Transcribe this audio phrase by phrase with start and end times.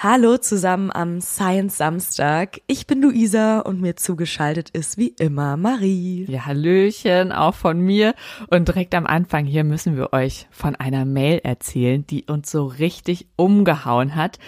[0.00, 2.60] Hallo zusammen am Science Samstag.
[2.68, 6.24] Ich bin Luisa und mir zugeschaltet ist wie immer Marie.
[6.28, 8.14] Ja, Hallöchen, auch von mir.
[8.46, 12.66] Und direkt am Anfang hier müssen wir euch von einer Mail erzählen, die uns so
[12.66, 14.38] richtig umgehauen hat.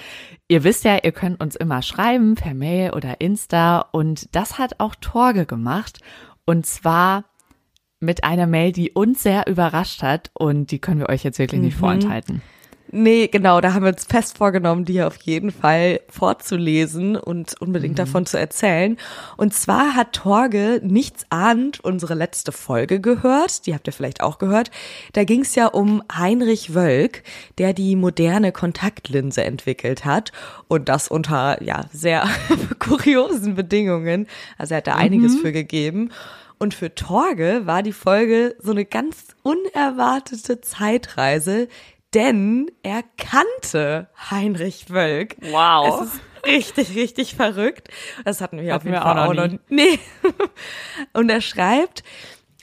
[0.47, 4.79] Ihr wisst ja, ihr könnt uns immer schreiben per Mail oder Insta und das hat
[4.79, 5.99] auch Torge gemacht.
[6.45, 7.25] Und zwar
[7.99, 11.61] mit einer Mail, die uns sehr überrascht hat und die können wir euch jetzt wirklich
[11.61, 11.81] nicht mhm.
[11.81, 12.41] vorenthalten.
[12.93, 17.95] Nee, genau, da haben wir uns fest vorgenommen, die auf jeden Fall vorzulesen und unbedingt
[17.95, 17.99] mhm.
[17.99, 18.97] davon zu erzählen.
[19.37, 24.39] Und zwar hat Torge nichts ahnt unsere letzte Folge gehört, die habt ihr vielleicht auch
[24.39, 24.73] gehört.
[25.13, 27.23] Da ging es ja um Heinrich Wölk,
[27.59, 30.33] der die moderne Kontaktlinse entwickelt hat
[30.67, 32.25] und das unter ja sehr
[32.81, 34.27] kuriosen Bedingungen.
[34.59, 35.01] Also er hat da mhm.
[35.01, 36.11] einiges für gegeben.
[36.59, 41.69] Und für Torge war die Folge so eine ganz unerwartete Zeitreise,
[42.15, 45.37] denn er kannte Heinrich Wölk.
[45.41, 46.03] Wow.
[46.03, 47.89] Es ist richtig, richtig verrückt.
[48.25, 49.61] Das hatten wir hatten auf jeden Fall auch noch nie.
[49.69, 49.99] Nee.
[51.13, 52.03] Und er schreibt,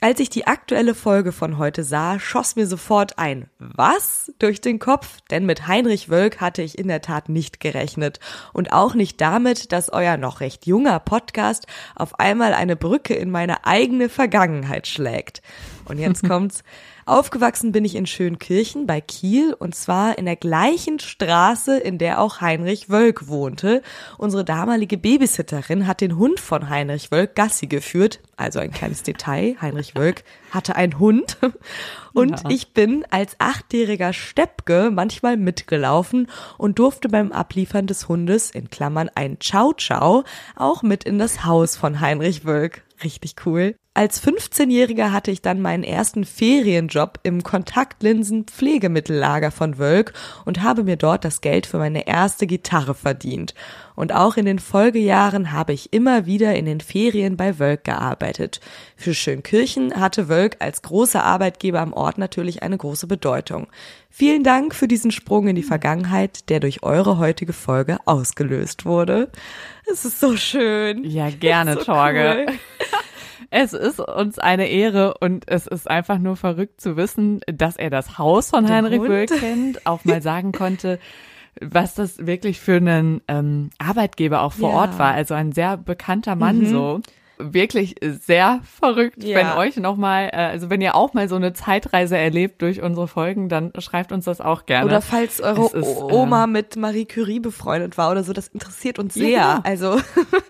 [0.00, 4.78] als ich die aktuelle Folge von heute sah, schoss mir sofort ein Was durch den
[4.78, 8.20] Kopf, denn mit Heinrich Wölk hatte ich in der Tat nicht gerechnet
[8.52, 13.32] und auch nicht damit, dass euer noch recht junger Podcast auf einmal eine Brücke in
[13.32, 15.42] meine eigene Vergangenheit schlägt.
[15.84, 16.62] Und jetzt kommt's.
[17.08, 22.20] Aufgewachsen bin ich in Schönkirchen bei Kiel und zwar in der gleichen Straße, in der
[22.20, 23.82] auch Heinrich Wölk wohnte.
[24.18, 28.20] Unsere damalige Babysitterin hat den Hund von Heinrich Wölk Gassi geführt.
[28.36, 29.56] Also ein kleines Detail.
[29.60, 31.38] Heinrich Wölk hatte einen Hund.
[32.12, 32.50] Und ja.
[32.50, 39.10] ich bin als achtjähriger Steppke manchmal mitgelaufen und durfte beim Abliefern des Hundes, in Klammern
[39.14, 40.24] ein Ciao Ciao,
[40.56, 42.82] auch mit in das Haus von Heinrich Wölk.
[43.02, 43.76] Richtig cool.
[43.98, 50.12] Als 15-Jähriger hatte ich dann meinen ersten Ferienjob im Kontaktlinsen-Pflegemittellager von Wölk
[50.44, 53.56] und habe mir dort das Geld für meine erste Gitarre verdient.
[53.96, 58.60] Und auch in den Folgejahren habe ich immer wieder in den Ferien bei Wölk gearbeitet.
[58.96, 63.66] Für Schönkirchen hatte Wölk als großer Arbeitgeber am Ort natürlich eine große Bedeutung.
[64.10, 69.28] Vielen Dank für diesen Sprung in die Vergangenheit, der durch eure heutige Folge ausgelöst wurde.
[69.90, 71.02] Es ist so schön.
[71.02, 72.46] Ja, gerne, so Torge.
[72.46, 72.54] Cool.
[73.50, 77.90] Es ist uns eine Ehre und es ist einfach nur verrückt zu wissen, dass er
[77.90, 80.98] das Haus von Den Heinrich Böll kennt, auch mal sagen konnte,
[81.60, 84.76] was das wirklich für einen ähm, Arbeitgeber auch vor ja.
[84.76, 85.12] Ort war.
[85.12, 86.66] Also ein sehr bekannter Mann mhm.
[86.66, 87.00] so
[87.38, 89.22] wirklich sehr verrückt.
[89.22, 89.36] Ja.
[89.36, 93.08] Wenn euch nochmal, äh, also wenn ihr auch mal so eine Zeitreise erlebt durch unsere
[93.08, 94.86] Folgen, dann schreibt uns das auch gerne.
[94.86, 98.98] Oder falls eure ist, Oma äh, mit Marie Curie befreundet war oder so, das interessiert
[98.98, 99.28] uns sehr.
[99.28, 99.68] Ja, genau.
[99.68, 100.00] Also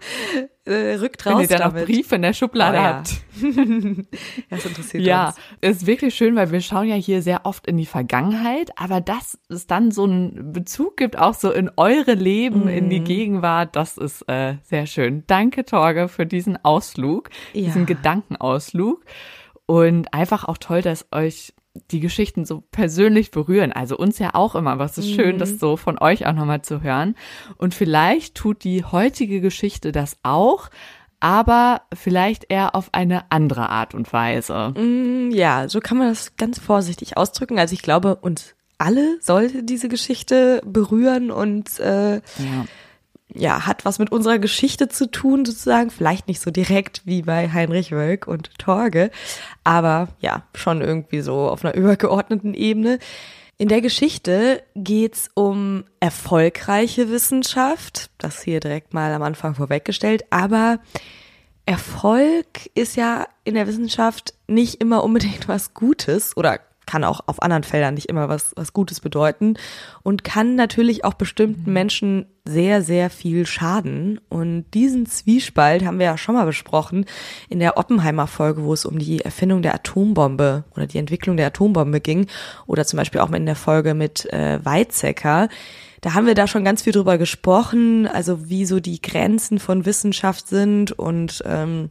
[0.69, 1.35] äh, rückt raus.
[1.35, 1.83] Wenn ihr dann damit.
[1.83, 2.97] auch Briefe in der Schublade oh, ja.
[2.97, 3.17] habt.
[4.51, 5.37] das interessiert ja, uns.
[5.63, 9.01] Ja, ist wirklich schön, weil wir schauen ja hier sehr oft in die Vergangenheit, aber
[9.01, 12.69] dass es dann so einen Bezug gibt, auch so in eure Leben, mm.
[12.69, 13.05] in die mhm.
[13.05, 15.25] Gegenwart, das ist äh, sehr schön.
[15.27, 17.63] Danke, Torge, für diesen Ausflug, ja.
[17.63, 19.05] diesen Gedankenausflug.
[19.67, 21.53] Und einfach auch toll, dass euch
[21.91, 23.73] die Geschichten so persönlich berühren.
[23.73, 25.59] Also uns ja auch immer, was ist schön, das mhm.
[25.59, 27.15] so von euch auch nochmal zu hören.
[27.57, 30.71] Und vielleicht tut die heutige Geschichte das auch,
[31.21, 34.75] aber vielleicht eher auf eine andere Art und Weise.
[34.77, 37.59] Mm, ja, so kann man das ganz vorsichtig ausdrücken.
[37.59, 42.67] Also ich glaube, uns alle sollte diese Geschichte berühren und äh, ja
[43.35, 45.91] ja, hat was mit unserer Geschichte zu tun, sozusagen.
[45.91, 49.11] Vielleicht nicht so direkt wie bei Heinrich Wölk und Torge,
[49.65, 52.99] aber ja, schon irgendwie so auf einer übergeordneten Ebene.
[53.59, 60.79] In der Geschichte geht's um erfolgreiche Wissenschaft, das hier direkt mal am Anfang vorweggestellt, aber
[61.67, 67.43] Erfolg ist ja in der Wissenschaft nicht immer unbedingt was Gutes oder kann auch auf
[67.43, 69.55] anderen Feldern nicht immer was, was Gutes bedeuten
[70.03, 71.73] und kann natürlich auch bestimmten mhm.
[71.75, 74.21] Menschen sehr, sehr viel schaden.
[74.31, 77.05] Und diesen Zwiespalt haben wir ja schon mal besprochen
[77.51, 81.49] in der Oppenheimer Folge, wo es um die Erfindung der Atombombe oder die Entwicklung der
[81.49, 82.27] Atombombe ging
[82.67, 85.51] oder zum Beispiel auch in der Folge mit äh, Weizsäcker.
[86.01, 89.85] Da haben wir da schon ganz viel drüber gesprochen, also wie so die Grenzen von
[89.85, 91.91] Wissenschaft sind und ähm,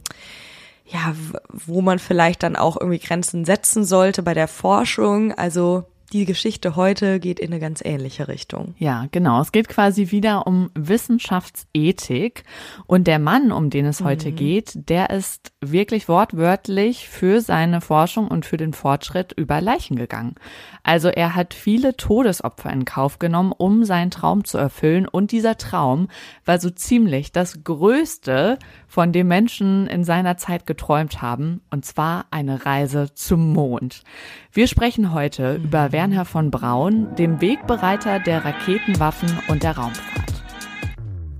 [0.90, 1.14] ja,
[1.52, 5.32] wo man vielleicht dann auch irgendwie Grenzen setzen sollte bei der Forschung.
[5.32, 8.74] Also die Geschichte heute geht in eine ganz ähnliche Richtung.
[8.78, 9.40] Ja, genau.
[9.40, 12.44] Es geht quasi wieder um Wissenschaftsethik.
[12.86, 14.36] Und der Mann, um den es heute mhm.
[14.36, 20.36] geht, der ist wirklich wortwörtlich für seine Forschung und für den Fortschritt über Leichen gegangen.
[20.82, 25.06] Also er hat viele Todesopfer in Kauf genommen, um seinen Traum zu erfüllen.
[25.06, 26.08] Und dieser Traum
[26.44, 28.58] war so ziemlich das Größte,
[28.88, 31.60] von dem Menschen in seiner Zeit geträumt haben.
[31.70, 34.02] Und zwar eine Reise zum Mond.
[34.50, 40.32] Wir sprechen heute über Werner von Braun, dem Wegbereiter der Raketenwaffen und der Raumfahrt.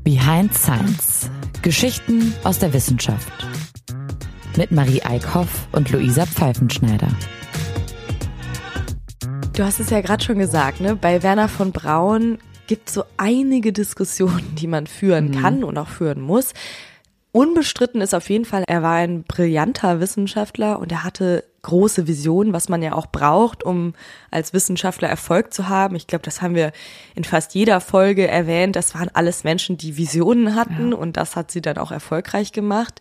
[0.03, 1.31] Behind Science.
[1.63, 3.33] Geschichten aus der Wissenschaft.
[4.57, 7.07] Mit Marie Eickhoff und Luisa Pfeifenschneider.
[9.53, 10.97] Du hast es ja gerade schon gesagt, ne?
[10.97, 15.41] Bei Werner von Braun gibt es so einige Diskussionen, die man führen mhm.
[15.41, 16.53] kann und auch führen muss.
[17.31, 22.55] Unbestritten ist auf jeden Fall, er war ein brillanter Wissenschaftler und er hatte große Visionen,
[22.55, 23.93] was man ja auch braucht, um
[24.31, 25.97] als Wissenschaftler Erfolg zu haben.
[25.97, 26.73] Ich glaube, das haben wir
[27.15, 28.75] in fast jeder Folge erwähnt.
[28.75, 30.97] Das waren alles Menschen, die Visionen hatten ja.
[30.97, 33.01] und das hat sie dann auch erfolgreich gemacht.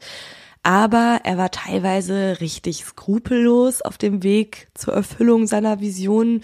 [0.64, 6.44] Aber er war teilweise richtig skrupellos auf dem Weg zur Erfüllung seiner Visionen.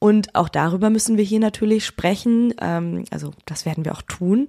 [0.00, 2.54] Und auch darüber müssen wir hier natürlich sprechen.
[2.60, 4.48] Ähm, also das werden wir auch tun.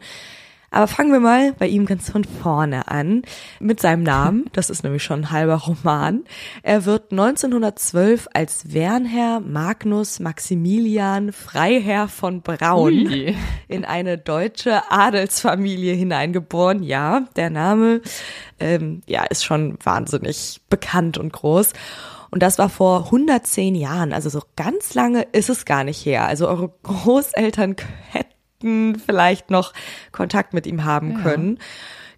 [0.73, 3.21] Aber fangen wir mal bei ihm ganz von vorne an
[3.59, 4.45] mit seinem Namen.
[4.53, 6.23] Das ist nämlich schon ein halber Roman.
[6.61, 13.35] Er wird 1912 als Wernherr Magnus Maximilian Freiherr von Braun Ui.
[13.67, 16.81] in eine deutsche Adelsfamilie hineingeboren.
[16.81, 18.01] Ja, der Name
[18.59, 21.73] ähm, ja ist schon wahnsinnig bekannt und groß.
[22.31, 26.25] Und das war vor 110 Jahren, also so ganz lange ist es gar nicht her.
[26.25, 27.75] Also eure Großeltern
[28.09, 28.32] hätten
[28.63, 29.73] Kontakten vielleicht noch
[30.11, 31.59] Kontakt mit ihm haben können.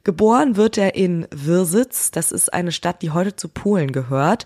[0.04, 2.12] Geboren wird er in Wirsitz.
[2.12, 4.46] Das ist eine Stadt, die heute zu Polen gehört.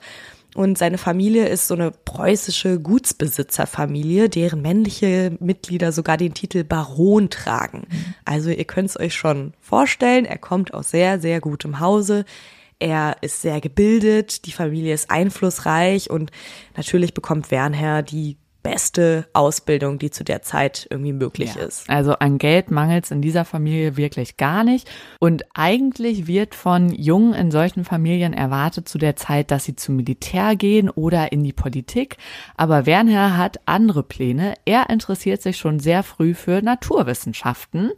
[0.55, 7.29] Und seine Familie ist so eine preußische Gutsbesitzerfamilie, deren männliche Mitglieder sogar den Titel Baron
[7.29, 7.85] tragen.
[7.89, 8.13] Mhm.
[8.25, 12.25] Also ihr könnt es euch schon vorstellen, er kommt aus sehr, sehr gutem Hause.
[12.79, 16.31] Er ist sehr gebildet, die Familie ist einflussreich und
[16.75, 21.63] natürlich bekommt Wernher die beste Ausbildung, die zu der Zeit irgendwie möglich ja.
[21.63, 21.89] ist.
[21.89, 24.89] Also an Geld mangelt es in dieser Familie wirklich gar nicht.
[25.19, 29.95] Und eigentlich wird von Jungen in solchen Familien erwartet zu der Zeit, dass sie zum
[29.95, 32.17] Militär gehen oder in die Politik.
[32.55, 34.55] Aber Wernher hat andere Pläne.
[34.65, 37.91] Er interessiert sich schon sehr früh für Naturwissenschaften.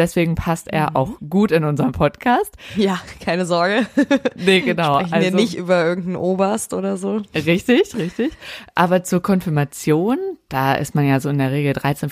[0.00, 0.96] Deswegen passt er mhm.
[0.96, 2.56] auch gut in unserem Podcast.
[2.74, 3.86] Ja, keine Sorge.
[4.34, 5.00] Nee, genau.
[5.00, 7.20] Sprechen also, wir nicht über irgendeinen Oberst oder so.
[7.34, 8.32] Richtig, richtig.
[8.74, 10.16] Aber zur Konfirmation,
[10.48, 12.10] da ist man ja so in der Regel 13,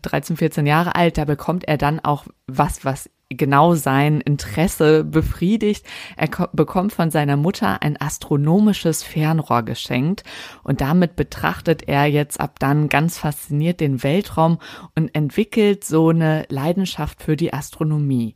[0.00, 5.86] 13 14 Jahre alt, da bekommt er dann auch was, was genau sein Interesse befriedigt.
[6.16, 10.24] Er bekommt von seiner Mutter ein astronomisches Fernrohr geschenkt
[10.64, 14.58] und damit betrachtet er jetzt ab dann ganz fasziniert den Weltraum
[14.96, 18.34] und entwickelt so eine Leidenschaft für die Astronomie.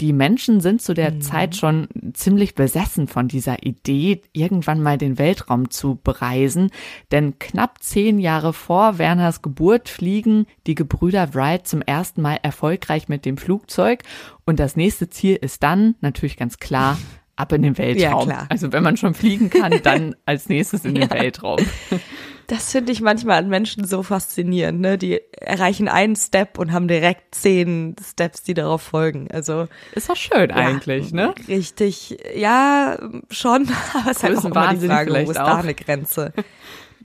[0.00, 1.20] Die Menschen sind zu der mhm.
[1.22, 6.70] Zeit schon ziemlich besessen von dieser Idee, irgendwann mal den Weltraum zu bereisen,
[7.10, 13.08] denn knapp zehn Jahre vor Werners Geburt fliegen die Gebrüder Wright zum ersten Mal erfolgreich
[13.08, 14.02] mit dem Flugzeug
[14.44, 16.98] und das nächste Ziel ist dann natürlich ganz klar
[17.36, 18.30] ab in den Weltraum.
[18.30, 18.46] Ja.
[18.48, 21.10] Also wenn man schon fliegen kann, dann als nächstes in den ja.
[21.10, 21.58] Weltraum.
[22.48, 24.98] Das finde ich manchmal an Menschen so faszinierend, ne?
[24.98, 29.28] Die erreichen einen Step und haben direkt zehn Steps, die darauf folgen.
[29.32, 31.34] Also ist doch schön ja, eigentlich, ne?
[31.48, 32.98] Richtig, ja,
[33.30, 33.68] schon.
[33.94, 36.32] Aber es ist halt auch immer die Frage, wo ist da eine Grenze?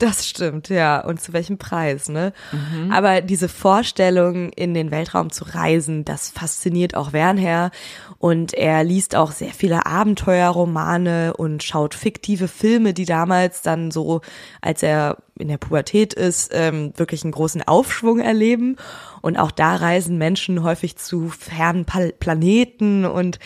[0.02, 0.98] Das stimmt, ja.
[0.98, 2.32] Und zu welchem Preis, ne?
[2.50, 2.90] Mhm.
[2.90, 7.70] Aber diese Vorstellung, in den Weltraum zu reisen, das fasziniert auch Wernher.
[8.18, 14.22] Und er liest auch sehr viele Abenteuerromane und schaut fiktive Filme, die damals dann so,
[14.60, 18.78] als er in der Pubertät ist, ähm, wirklich einen großen Aufschwung erleben.
[19.20, 23.38] Und auch da reisen Menschen häufig zu fernen Planeten und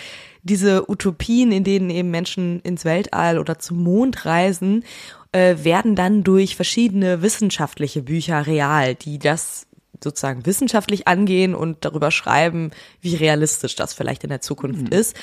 [0.42, 4.84] diese Utopien, in denen eben Menschen ins Weltall oder zum Mond reisen
[5.36, 9.66] äh, werden dann durch verschiedene wissenschaftliche Bücher real, die das
[10.02, 12.70] sozusagen wissenschaftlich angehen und darüber schreiben,
[13.02, 14.98] wie realistisch das vielleicht in der Zukunft mhm.
[14.98, 15.14] ist.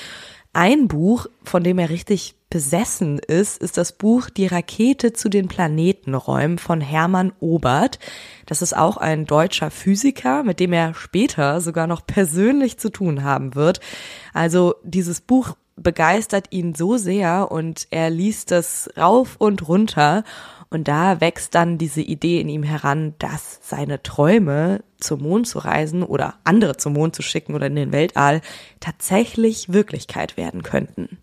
[0.52, 5.48] Ein Buch, von dem er richtig besessen ist, ist das Buch Die Rakete zu den
[5.48, 7.98] Planetenräumen von Hermann Obert.
[8.46, 13.24] Das ist auch ein deutscher Physiker, mit dem er später sogar noch persönlich zu tun
[13.24, 13.80] haben wird.
[14.32, 20.24] Also dieses Buch begeistert ihn so sehr und er liest es rauf und runter
[20.70, 25.58] und da wächst dann diese Idee in ihm heran, dass seine Träume zum Mond zu
[25.58, 28.40] reisen oder andere zum Mond zu schicken oder in den Weltall
[28.80, 31.18] tatsächlich Wirklichkeit werden könnten.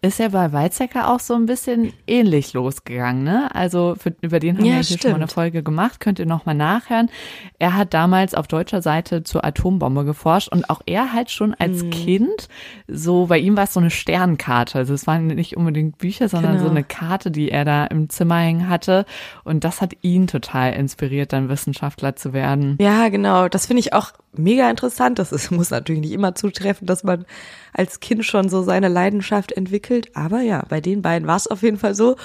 [0.00, 3.52] Ist ja bei Weizsäcker auch so ein bisschen ähnlich losgegangen, ne?
[3.52, 6.26] Also für, über den haben ja, wir hier schon mal eine Folge gemacht, könnt ihr
[6.26, 7.10] nochmal nachhören.
[7.58, 11.82] Er hat damals auf deutscher Seite zur Atombombe geforscht und auch er halt schon als
[11.82, 11.90] mhm.
[11.90, 12.48] Kind,
[12.86, 14.78] so bei ihm war es so eine Sternkarte.
[14.78, 16.66] Also es waren nicht unbedingt Bücher, sondern genau.
[16.66, 19.04] so eine Karte, die er da im Zimmer hängen hatte.
[19.42, 22.78] Und das hat ihn total inspiriert, dann Wissenschaftler zu werden.
[22.80, 23.48] Ja, genau.
[23.48, 25.18] Das finde ich auch mega interessant.
[25.18, 27.24] Das ist, muss natürlich nicht immer zutreffen, dass man
[27.72, 29.87] als Kind schon so seine Leidenschaft entwickelt.
[30.14, 32.16] Aber ja, bei den beiden war es auf jeden Fall so.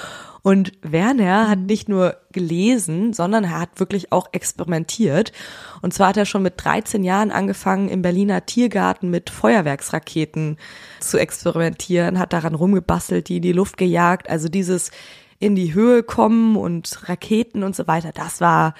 [0.42, 5.32] Und Werner hat nicht nur gelesen, sondern er hat wirklich auch experimentiert.
[5.80, 10.58] Und zwar hat er schon mit 13 Jahren angefangen, im Berliner Tiergarten mit Feuerwerksraketen
[11.00, 14.28] zu experimentieren, hat daran rumgebastelt, die in die Luft gejagt.
[14.28, 14.90] Also dieses
[15.38, 18.74] in die Höhe kommen und Raketen und so weiter, das war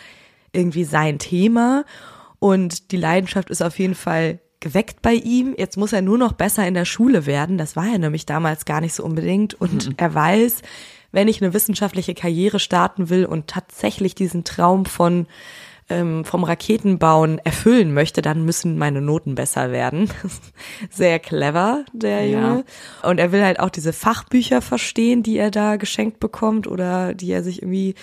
[0.52, 1.84] irgendwie sein Thema.
[2.38, 5.54] Und die Leidenschaft ist auf jeden Fall geweckt bei ihm.
[5.56, 7.58] Jetzt muss er nur noch besser in der Schule werden.
[7.58, 9.54] Das war er nämlich damals gar nicht so unbedingt.
[9.54, 9.94] Und mhm.
[9.98, 10.62] er weiß,
[11.12, 15.26] wenn ich eine wissenschaftliche Karriere starten will und tatsächlich diesen Traum von
[15.90, 20.08] ähm, vom Raketenbauen erfüllen möchte, dann müssen meine Noten besser werden.
[20.90, 22.64] Sehr clever, der Junge.
[23.02, 23.10] Ja.
[23.10, 27.30] Und er will halt auch diese Fachbücher verstehen, die er da geschenkt bekommt oder die
[27.30, 27.94] er sich irgendwie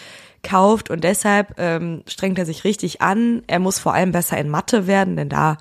[0.44, 0.92] kauft.
[0.92, 3.42] Und deshalb ähm, strengt er sich richtig an.
[3.48, 5.58] Er muss vor allem besser in Mathe werden, denn da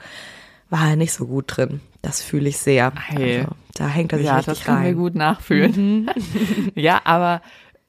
[0.70, 1.80] war er nicht so gut drin.
[2.02, 2.92] Das fühle ich sehr.
[2.94, 3.40] Hey.
[3.40, 6.04] Also, da hängt er sich ja, richtig das kann wir gut nachfühlen.
[6.04, 6.10] Mhm.
[6.74, 7.42] ja, aber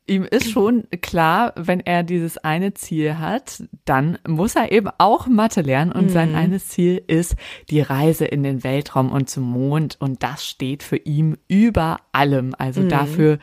[0.07, 5.27] ihm ist schon klar, wenn er dieses eine Ziel hat, dann muss er eben auch
[5.27, 6.09] Mathe lernen und mhm.
[6.09, 7.35] sein eines Ziel ist
[7.69, 12.53] die Reise in den Weltraum und zum Mond und das steht für ihn über allem.
[12.57, 12.89] Also mhm.
[12.89, 13.39] dafür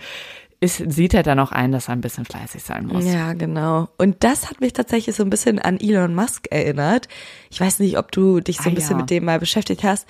[0.60, 3.04] ist, sieht er dann auch ein, dass er ein bisschen fleißig sein muss.
[3.04, 3.88] Ja, genau.
[3.96, 7.06] Und das hat mich tatsächlich so ein bisschen an Elon Musk erinnert.
[7.48, 9.02] Ich weiß nicht, ob du dich so ein ah, bisschen ja.
[9.02, 10.08] mit dem mal beschäftigt hast.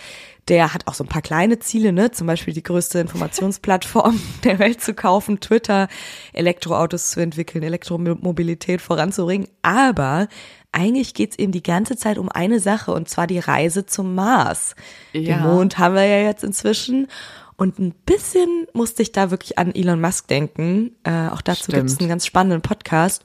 [0.49, 2.13] Der hat auch so ein paar kleine Ziele, ne?
[2.13, 5.89] Zum Beispiel die größte Informationsplattform der Welt zu kaufen, Twitter,
[6.33, 9.49] Elektroautos zu entwickeln, Elektromobilität voranzubringen.
[9.61, 10.29] Aber
[10.73, 14.75] eigentlich geht's ihm die ganze Zeit um eine Sache, und zwar die Reise zum Mars.
[15.13, 15.37] Ja.
[15.37, 17.09] Den Mond haben wir ja jetzt inzwischen.
[17.59, 20.93] Und ein bisschen musste ich da wirklich an Elon Musk denken.
[21.03, 23.25] Äh, auch dazu gibt es einen ganz spannenden Podcast,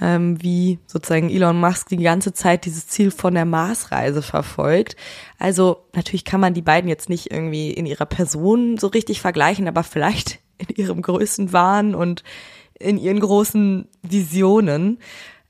[0.00, 4.96] ähm, wie sozusagen Elon Musk die ganze Zeit dieses Ziel von der Marsreise verfolgt.
[5.38, 9.68] Also natürlich kann man die beiden jetzt nicht irgendwie in ihrer Person so richtig vergleichen,
[9.68, 12.24] aber vielleicht in ihrem größten Wahn und
[12.78, 15.00] in ihren großen Visionen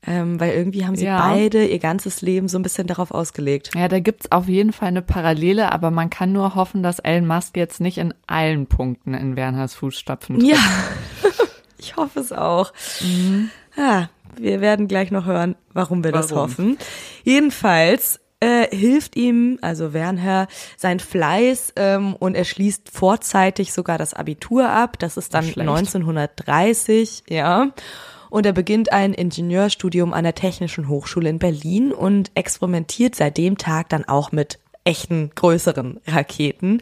[0.05, 1.19] ähm, weil irgendwie haben sie ja.
[1.19, 3.71] beide ihr ganzes Leben so ein bisschen darauf ausgelegt.
[3.75, 7.27] Ja, da gibt's auf jeden Fall eine Parallele, aber man kann nur hoffen, dass Elon
[7.27, 10.49] Musk jetzt nicht in allen Punkten in Werners Fußstapfen tritt.
[10.49, 10.57] Ja,
[11.77, 12.73] ich hoffe es auch.
[13.01, 13.49] Mhm.
[13.75, 16.27] Ja, wir werden gleich noch hören, warum wir warum?
[16.27, 16.77] das hoffen.
[17.23, 24.13] Jedenfalls äh, hilft ihm, also Wernher, sein Fleiß ähm, und er schließt vorzeitig sogar das
[24.13, 24.99] Abitur ab.
[24.99, 25.67] Das ist dann Schlecht.
[25.67, 27.71] 1930, ja
[28.29, 33.57] und er beginnt ein Ingenieurstudium an der Technischen Hochschule in Berlin und experimentiert seit dem
[33.57, 36.81] Tag dann auch mit echten größeren Raketen.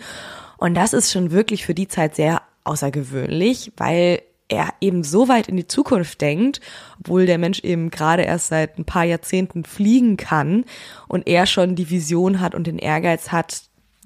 [0.57, 5.47] Und das ist schon wirklich für die Zeit sehr außergewöhnlich, weil er eben so weit
[5.47, 6.61] in die Zukunft denkt,
[6.99, 10.65] obwohl der Mensch eben gerade erst seit ein paar Jahrzehnten fliegen kann
[11.07, 13.63] und er schon die Vision hat und den Ehrgeiz hat,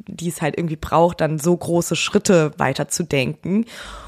[0.07, 3.65] die es halt irgendwie braucht, dann so große Schritte weiterzudenken.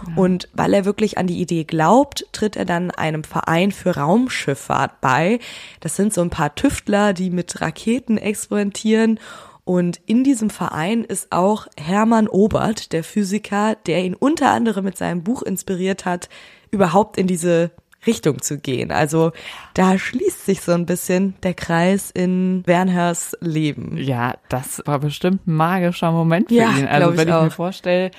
[0.07, 0.15] Ja.
[0.15, 5.01] Und weil er wirklich an die Idee glaubt, tritt er dann einem Verein für Raumschifffahrt
[5.01, 5.39] bei.
[5.79, 9.19] Das sind so ein paar Tüftler, die mit Raketen experimentieren.
[9.63, 14.97] Und in diesem Verein ist auch Hermann Obert, der Physiker, der ihn unter anderem mit
[14.97, 16.29] seinem Buch inspiriert hat,
[16.71, 17.71] überhaupt in diese
[18.05, 18.91] Richtung zu gehen.
[18.91, 19.31] Also
[19.73, 23.97] da schließt sich so ein bisschen der Kreis in Wernhers Leben.
[23.97, 26.87] Ja, das war bestimmt ein magischer Moment für ja, ihn.
[26.87, 28.11] Also wenn ich, ich mir vorstelle,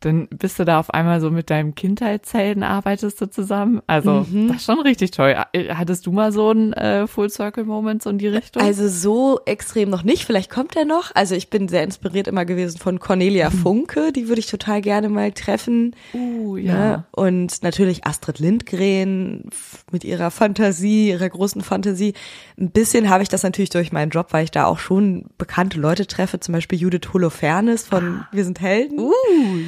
[0.00, 3.82] dann bist du da auf einmal so mit deinem Kindheitshelden arbeitest du zusammen.
[3.86, 4.48] Also mhm.
[4.48, 5.36] das ist schon richtig toll.
[5.52, 8.62] Äh, hattest du mal so einen äh, Full Circle Moment so in die Richtung?
[8.62, 10.24] Also so extrem noch nicht.
[10.24, 11.10] Vielleicht kommt er noch.
[11.14, 13.58] Also ich bin sehr inspiriert immer gewesen von Cornelia mhm.
[13.58, 14.12] Funke.
[14.12, 15.94] Die würde ich total gerne mal treffen.
[16.14, 16.72] Uh, ja.
[16.72, 16.74] ja.
[16.74, 17.04] Ne?
[17.12, 19.50] Und natürlich Astrid Lindgren
[19.92, 22.14] mit ihrer Fantasie, ihrer großen Fantasie.
[22.58, 25.78] Ein bisschen habe ich das natürlich durch meinen Job, weil ich da auch schon bekannte
[25.78, 26.40] Leute treffe.
[26.40, 28.28] Zum Beispiel Judith Holofernes von ah.
[28.32, 28.98] Wir sind Helden.
[28.98, 29.12] Uh,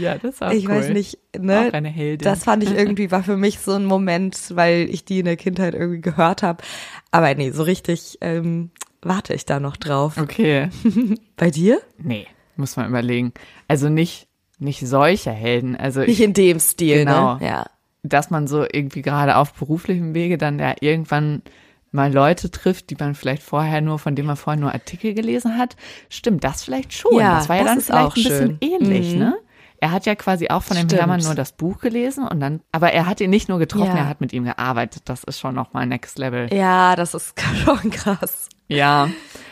[0.00, 0.76] ja das ist auch Ich cool.
[0.76, 1.68] weiß nicht, ne?
[1.68, 2.24] Auch eine Heldin.
[2.24, 5.36] Das fand ich irgendwie, war für mich so ein Moment, weil ich die in der
[5.36, 6.62] Kindheit irgendwie gehört habe.
[7.10, 8.70] Aber nee, so richtig ähm,
[9.02, 10.16] warte ich da noch drauf.
[10.18, 10.68] Okay.
[11.36, 11.80] Bei dir?
[11.98, 12.26] Nee,
[12.56, 13.32] muss man überlegen.
[13.68, 15.76] Also nicht, nicht solche Helden.
[15.76, 17.04] Also nicht ich, in dem Stil, ne?
[17.04, 17.46] genau, ne?
[17.46, 17.66] Ja.
[18.04, 21.42] Dass man so irgendwie gerade auf beruflichem Wege dann ja irgendwann
[21.92, 25.58] mal Leute trifft, die man vielleicht vorher nur, von denen man vorher nur Artikel gelesen
[25.58, 25.76] hat.
[26.08, 27.18] Stimmt, das vielleicht schon.
[27.18, 29.18] Ja, das war ja dann vielleicht ein bisschen ähnlich, mhm.
[29.18, 29.38] ne?
[29.82, 31.00] Er hat ja quasi auch von dem Stimmt.
[31.00, 34.04] Hermann nur das Buch gelesen und dann, aber er hat ihn nicht nur getroffen, ja.
[34.04, 35.02] er hat mit ihm gearbeitet.
[35.06, 36.54] Das ist schon nochmal Next Level.
[36.54, 37.34] Ja, das ist
[37.64, 38.48] schon krass.
[38.68, 39.10] Ja,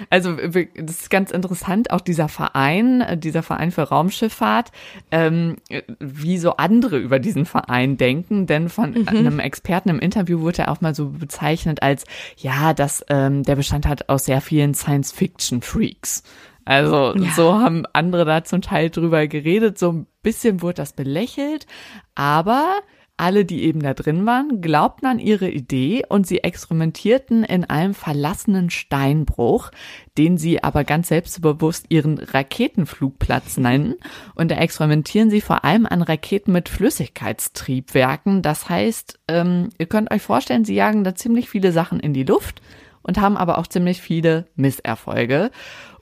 [0.08, 4.70] also das ist ganz interessant, auch dieser Verein, dieser Verein für Raumschifffahrt,
[5.10, 5.56] ähm,
[5.98, 9.08] wie so andere über diesen Verein denken, denn von mhm.
[9.08, 12.04] einem Experten im Interview wurde er auch mal so bezeichnet als,
[12.36, 16.22] ja, dass ähm, der Bestand hat aus sehr vielen Science-Fiction-Freaks.
[16.64, 17.32] Also ja.
[17.32, 21.66] so haben andere da zum Teil drüber geredet, so bisschen wurde das belächelt,
[22.14, 22.82] aber
[23.20, 27.92] alle, die eben da drin waren, glaubten an ihre Idee und sie experimentierten in einem
[27.92, 29.70] verlassenen Steinbruch,
[30.16, 33.96] den sie aber ganz selbstbewusst ihren Raketenflugplatz nennen.
[34.36, 38.40] Und da experimentieren sie vor allem an Raketen mit Flüssigkeitstriebwerken.
[38.40, 42.24] Das heißt, ähm, ihr könnt euch vorstellen, sie jagen da ziemlich viele Sachen in die
[42.24, 42.62] Luft
[43.02, 45.50] und haben aber auch ziemlich viele Misserfolge.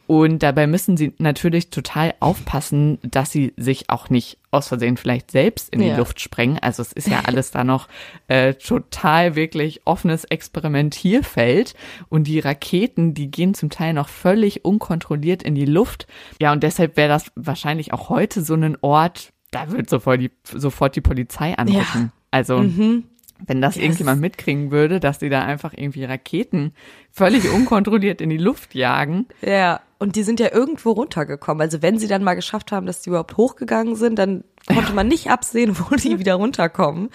[0.09, 5.31] Und dabei müssen sie natürlich total aufpassen, dass sie sich auch nicht aus Versehen vielleicht
[5.31, 5.99] selbst in die ja.
[5.99, 6.59] Luft sprengen.
[6.59, 7.88] Also es ist ja alles da noch
[8.27, 11.75] äh, total wirklich offenes Experimentierfeld.
[12.09, 16.07] Und die Raketen, die gehen zum Teil noch völlig unkontrolliert in die Luft.
[16.41, 20.31] Ja, und deshalb wäre das wahrscheinlich auch heute so ein Ort, da wird sofort die,
[20.43, 22.05] sofort die Polizei anrufen.
[22.05, 22.12] Ja.
[22.31, 23.05] Also mhm.
[23.47, 23.85] Wenn das yes.
[23.85, 26.73] irgendjemand mitkriegen würde, dass die da einfach irgendwie Raketen
[27.12, 29.27] völlig unkontrolliert in die Luft jagen.
[29.43, 31.61] Ja, und die sind ja irgendwo runtergekommen.
[31.61, 35.09] Also wenn sie dann mal geschafft haben, dass die überhaupt hochgegangen sind, dann konnte man
[35.09, 37.11] nicht absehen, wo die wieder runterkommen.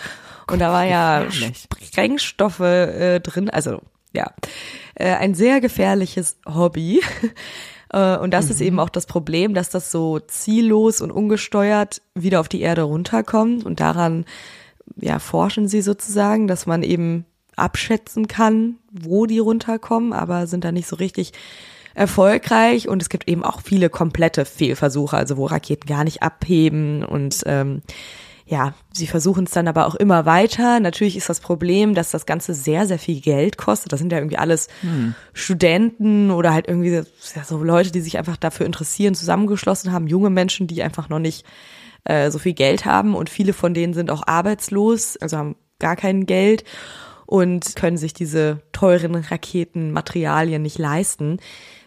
[0.52, 3.50] Und da war ja Sprengstoffe äh, drin.
[3.50, 3.82] Also
[4.14, 4.32] ja,
[4.96, 7.02] äh, ein sehr gefährliches Hobby.
[7.90, 8.52] Äh, und das mhm.
[8.52, 12.82] ist eben auch das Problem, dass das so ziellos und ungesteuert wieder auf die Erde
[12.82, 13.64] runterkommt.
[13.68, 14.26] Und daran
[14.96, 17.26] ja, forschen sie sozusagen, dass man eben
[17.56, 21.34] abschätzen kann, wo die runterkommen, aber sind da nicht so richtig
[21.96, 27.04] erfolgreich und es gibt eben auch viele komplette Fehlversuche, also wo Raketen gar nicht abheben
[27.04, 27.82] und ähm,
[28.46, 30.80] ja, sie versuchen es dann aber auch immer weiter.
[30.80, 33.94] Natürlich ist das Problem, dass das Ganze sehr, sehr viel Geld kostet.
[33.94, 35.16] Das sind ja irgendwie alles hm.
[35.32, 37.02] Studenten oder halt irgendwie
[37.46, 41.46] so Leute, die sich einfach dafür interessieren, zusammengeschlossen haben, junge Menschen, die einfach noch nicht
[42.04, 45.96] äh, so viel Geld haben und viele von denen sind auch arbeitslos, also haben gar
[45.96, 46.66] kein Geld
[47.26, 51.40] und können sich diese teuren Raketenmaterialien nicht leisten.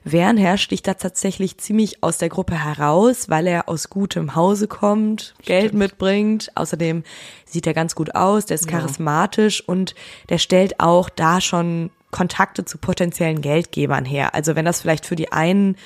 [0.09, 5.35] Wernher sticht da tatsächlich ziemlich aus der Gruppe heraus, weil er aus gutem Hause kommt,
[5.35, 5.47] Stimmt.
[5.47, 6.53] Geld mitbringt.
[6.55, 7.03] Außerdem
[7.45, 9.65] sieht er ganz gut aus, der ist charismatisch ja.
[9.67, 9.97] und
[10.29, 14.33] der stellt auch da schon Kontakte zu potenziellen Geldgebern her.
[14.33, 15.77] Also wenn das vielleicht für die einen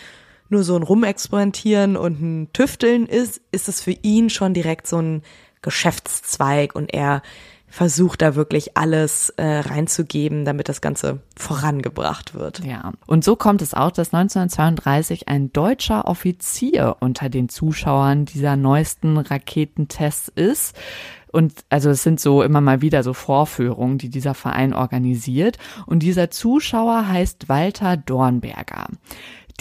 [0.50, 5.00] nur so ein Rumexperimentieren und ein Tüfteln ist, ist es für ihn schon direkt so
[5.00, 5.22] ein
[5.62, 7.22] Geschäftszweig und er
[7.70, 12.64] versucht da wirklich alles äh, reinzugeben, damit das Ganze vorangebracht wird.
[12.64, 18.56] Ja, und so kommt es auch, dass 1932 ein deutscher Offizier unter den Zuschauern dieser
[18.56, 20.76] neuesten Raketentests ist.
[21.32, 25.58] Und also es sind so immer mal wieder so Vorführungen, die dieser Verein organisiert.
[25.86, 28.88] Und dieser Zuschauer heißt Walter Dornberger.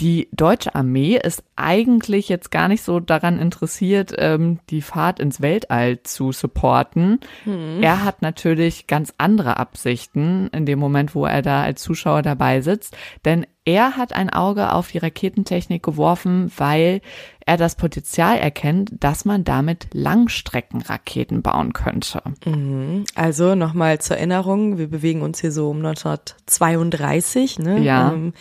[0.00, 5.42] Die deutsche Armee ist eigentlich jetzt gar nicht so daran interessiert, ähm, die Fahrt ins
[5.42, 7.20] Weltall zu supporten.
[7.44, 7.82] Hm.
[7.82, 12.62] Er hat natürlich ganz andere Absichten in dem Moment, wo er da als Zuschauer dabei
[12.62, 17.00] sitzt, denn er hat ein Auge auf die Raketentechnik geworfen, weil
[17.46, 22.20] er das Potenzial erkennt, dass man damit Langstreckenraketen bauen könnte.
[22.44, 23.04] Mhm.
[23.14, 27.60] Also nochmal zur Erinnerung, wir bewegen uns hier so um 1932.
[27.60, 27.78] Ne?
[27.80, 28.12] Ja.
[28.12, 28.32] Ähm,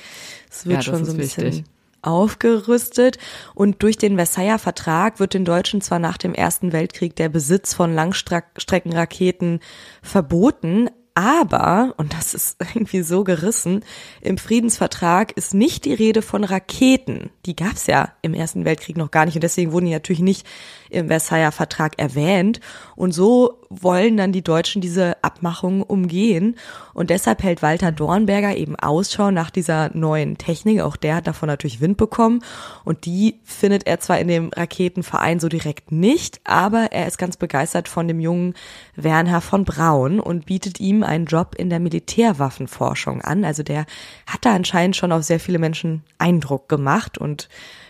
[0.49, 1.65] es wird ja, schon so ein bisschen wichtig.
[2.01, 3.19] aufgerüstet.
[3.53, 7.75] Und durch den Versailler Vertrag wird den Deutschen zwar nach dem Ersten Weltkrieg der Besitz
[7.75, 9.59] von Langstreckenraketen
[10.01, 13.83] verboten, aber, und das ist irgendwie so gerissen,
[14.21, 17.29] im Friedensvertrag ist nicht die Rede von Raketen.
[17.45, 20.21] Die gab es ja im Ersten Weltkrieg noch gar nicht und deswegen wurden die natürlich
[20.21, 20.47] nicht
[20.89, 22.59] im Versailler Vertrag erwähnt.
[22.95, 26.55] Und so wollen dann die Deutschen diese Abmachung umgehen.
[26.93, 30.81] Und deshalb hält Walter Dornberger eben Ausschau nach dieser neuen Technik.
[30.81, 32.43] Auch der hat davon natürlich Wind bekommen.
[32.83, 37.37] Und die findet er zwar in dem Raketenverein so direkt nicht, aber er ist ganz
[37.37, 38.55] begeistert von dem jungen
[38.95, 43.45] Werner von Braun und bietet ihm einen Job in der Militärwaffenforschung an.
[43.45, 43.85] Also der
[44.25, 47.49] hat da anscheinend schon auf sehr viele Menschen Eindruck gemacht und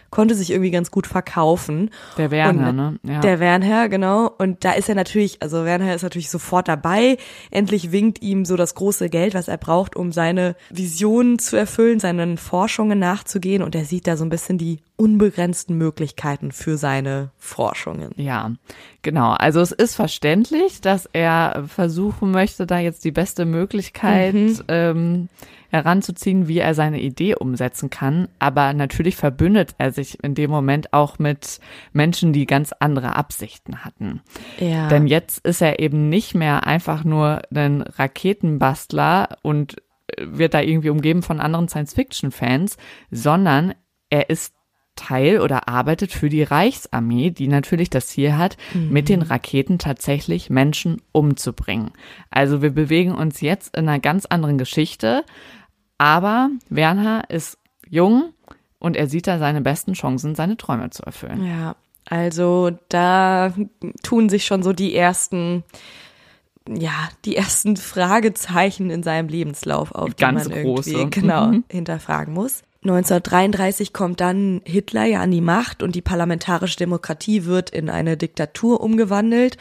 [0.09, 1.89] konnte sich irgendwie ganz gut verkaufen.
[2.17, 2.99] Der Werner, ne?
[3.03, 3.19] Ja.
[3.19, 4.31] Der Werner, genau.
[4.37, 7.17] Und da ist er natürlich, also Werner ist natürlich sofort dabei.
[7.51, 11.99] Endlich winkt ihm so das große Geld, was er braucht, um seine Visionen zu erfüllen,
[11.99, 13.63] seinen Forschungen nachzugehen.
[13.63, 18.11] Und er sieht da so ein bisschen die unbegrenzten Möglichkeiten für seine Forschungen.
[18.17, 18.51] Ja,
[19.01, 19.31] genau.
[19.31, 24.59] Also es ist verständlich, dass er versuchen möchte, da jetzt die beste Möglichkeit mhm.
[24.67, 25.29] ähm,
[25.69, 28.27] heranzuziehen, wie er seine Idee umsetzen kann.
[28.39, 31.61] Aber natürlich verbündet er sich in dem Moment auch mit
[31.93, 34.21] Menschen, die ganz andere Absichten hatten.
[34.59, 34.89] Ja.
[34.89, 39.77] Denn jetzt ist er eben nicht mehr einfach nur ein Raketenbastler und
[40.17, 42.75] wird da irgendwie umgeben von anderen Science-Fiction-Fans,
[43.11, 43.73] sondern
[44.09, 44.55] er ist
[44.99, 48.89] Teil oder arbeitet für die Reichsarmee, die natürlich das Ziel hat, mhm.
[48.91, 51.91] mit den Raketen tatsächlich Menschen umzubringen.
[52.29, 55.23] Also wir bewegen uns jetzt in einer ganz anderen Geschichte,
[55.97, 57.57] aber Werner ist
[57.89, 58.33] jung
[58.79, 61.45] und er sieht da seine besten Chancen, seine Träume zu erfüllen.
[61.45, 63.53] Ja, also da
[64.03, 65.63] tun sich schon so die ersten
[66.67, 70.91] ja, die ersten Fragezeichen in seinem Lebenslauf auf, die Ganz man große.
[70.91, 71.63] irgendwie genau Mhm.
[71.69, 72.61] hinterfragen muss.
[72.83, 78.15] 1933 kommt dann Hitler ja an die Macht und die parlamentarische Demokratie wird in eine
[78.15, 79.57] Diktatur umgewandelt.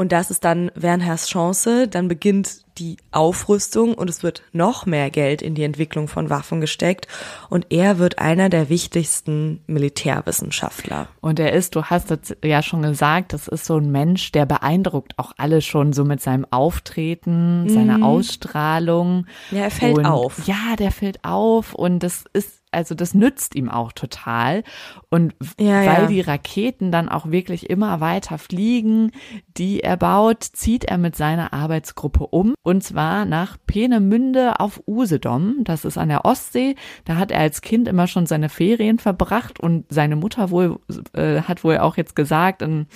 [0.00, 1.86] Und das ist dann Wernhers Chance.
[1.86, 6.62] Dann beginnt die Aufrüstung und es wird noch mehr Geld in die Entwicklung von Waffen
[6.62, 7.06] gesteckt.
[7.50, 11.08] Und er wird einer der wichtigsten Militärwissenschaftler.
[11.20, 14.46] Und er ist, du hast es ja schon gesagt, das ist so ein Mensch, der
[14.46, 19.26] beeindruckt auch alle schon so mit seinem Auftreten, seiner Ausstrahlung.
[19.50, 19.58] Mhm.
[19.58, 20.46] Ja, er fällt und, auf.
[20.46, 24.62] Ja, der fällt auf und das ist, also das nützt ihm auch total.
[25.10, 26.06] Und Ja, weil ja.
[26.06, 29.12] die Raketen dann auch wirklich immer weiter fliegen,
[29.56, 32.54] die er baut, zieht er mit seiner Arbeitsgruppe um.
[32.62, 35.64] Und zwar nach Peenemünde auf Usedom.
[35.64, 36.76] Das ist an der Ostsee.
[37.04, 40.78] Da hat er als Kind immer schon seine Ferien verbracht und seine Mutter wohl,
[41.12, 42.86] äh, hat wohl auch jetzt gesagt, in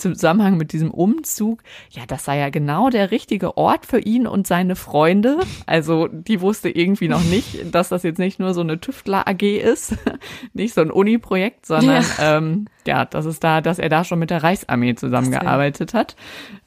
[0.00, 4.46] Zusammenhang mit diesem Umzug, ja, das sei ja genau der richtige Ort für ihn und
[4.46, 5.38] seine Freunde.
[5.66, 9.42] Also die wusste irgendwie noch nicht, dass das jetzt nicht nur so eine Tüftler AG
[9.42, 9.94] ist,
[10.52, 12.38] nicht so ein Uni-Projekt, sondern ja.
[12.38, 16.16] Ähm, ja, das ist da, dass er da schon mit der Reichsarmee zusammengearbeitet hat.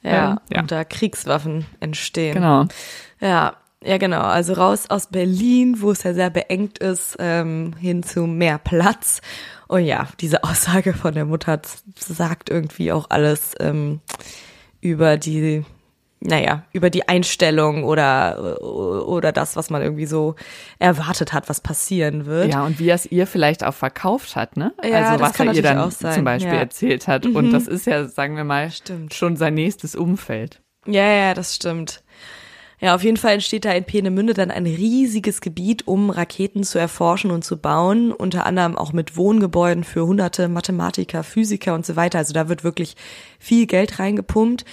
[0.02, 0.60] Ja, Ähm, ja.
[0.60, 2.34] und da Kriegswaffen entstehen.
[2.34, 2.66] Genau.
[3.20, 4.22] Ja, ja, genau.
[4.22, 9.20] Also raus aus Berlin, wo es ja sehr beengt ist, ähm, hin zu mehr Platz.
[9.68, 11.60] Und ja, diese Aussage von der Mutter
[11.96, 14.00] sagt irgendwie auch alles ähm,
[14.80, 15.64] über die,
[16.20, 20.34] naja, über die Einstellung oder oder das, was man irgendwie so
[20.78, 22.52] erwartet hat, was passieren wird.
[22.52, 24.74] Ja, und wie er es ihr vielleicht auch verkauft hat, ne?
[24.82, 26.56] Ja, also was er ihr dann zum Beispiel ja.
[26.56, 26.62] Mhm.
[26.62, 27.26] erzählt hat.
[27.26, 29.14] Und das ist ja, sagen wir mal, Stimmt.
[29.14, 30.60] schon sein nächstes Umfeld.
[30.86, 32.03] Ja, ja, das stimmt.
[32.84, 36.78] Ja, auf jeden Fall entsteht da in Peenemünde dann ein riesiges Gebiet, um Raketen zu
[36.78, 41.96] erforschen und zu bauen, unter anderem auch mit Wohngebäuden für hunderte Mathematiker, Physiker und so
[41.96, 42.18] weiter.
[42.18, 42.94] Also da wird wirklich
[43.38, 44.66] viel Geld reingepumpt.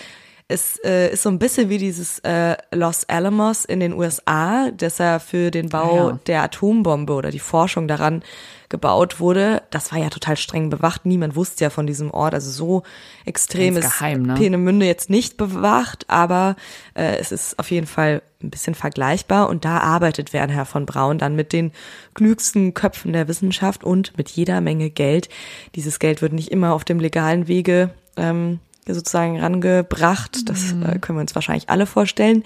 [0.51, 4.97] Es äh, ist so ein bisschen wie dieses äh, Los Alamos in den USA, das
[4.97, 6.19] ja für den Bau Ah, ja.
[6.27, 8.21] der Atombombe oder die Forschung daran
[8.69, 9.63] gebaut wurde.
[9.69, 11.05] Das war ja total streng bewacht.
[11.05, 12.33] Niemand wusste ja von diesem Ort.
[12.33, 12.83] Also so
[13.25, 14.33] extrem ist geheim, ne?
[14.35, 16.55] Peenemünde jetzt nicht bewacht, aber
[16.95, 19.49] äh, es ist auf jeden Fall ein bisschen vergleichbar.
[19.49, 21.71] Und da arbeitet Wernher von Braun dann mit den
[22.13, 25.29] klügsten Köpfen der Wissenschaft und mit jeder Menge Geld.
[25.75, 30.49] Dieses Geld wird nicht immer auf dem legalen Wege ähm, sozusagen rangebracht.
[30.49, 32.43] Das äh, können wir uns wahrscheinlich alle vorstellen.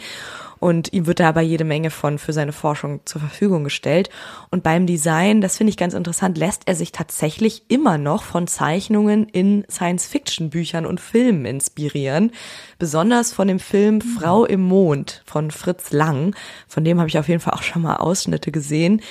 [0.60, 4.10] Und ihm wird da aber jede Menge von für seine Forschung zur Verfügung gestellt.
[4.52, 8.48] Und beim Design, das finde ich ganz interessant, lässt er sich tatsächlich immer noch von
[8.48, 12.32] Zeichnungen in Science-Fiction-Büchern und Filmen inspirieren.
[12.80, 16.36] Besonders von dem Film Frau im Mond von Fritz Lang.
[16.68, 19.02] Von dem habe ich auf jeden Fall auch schon mal Ausschnitte gesehen.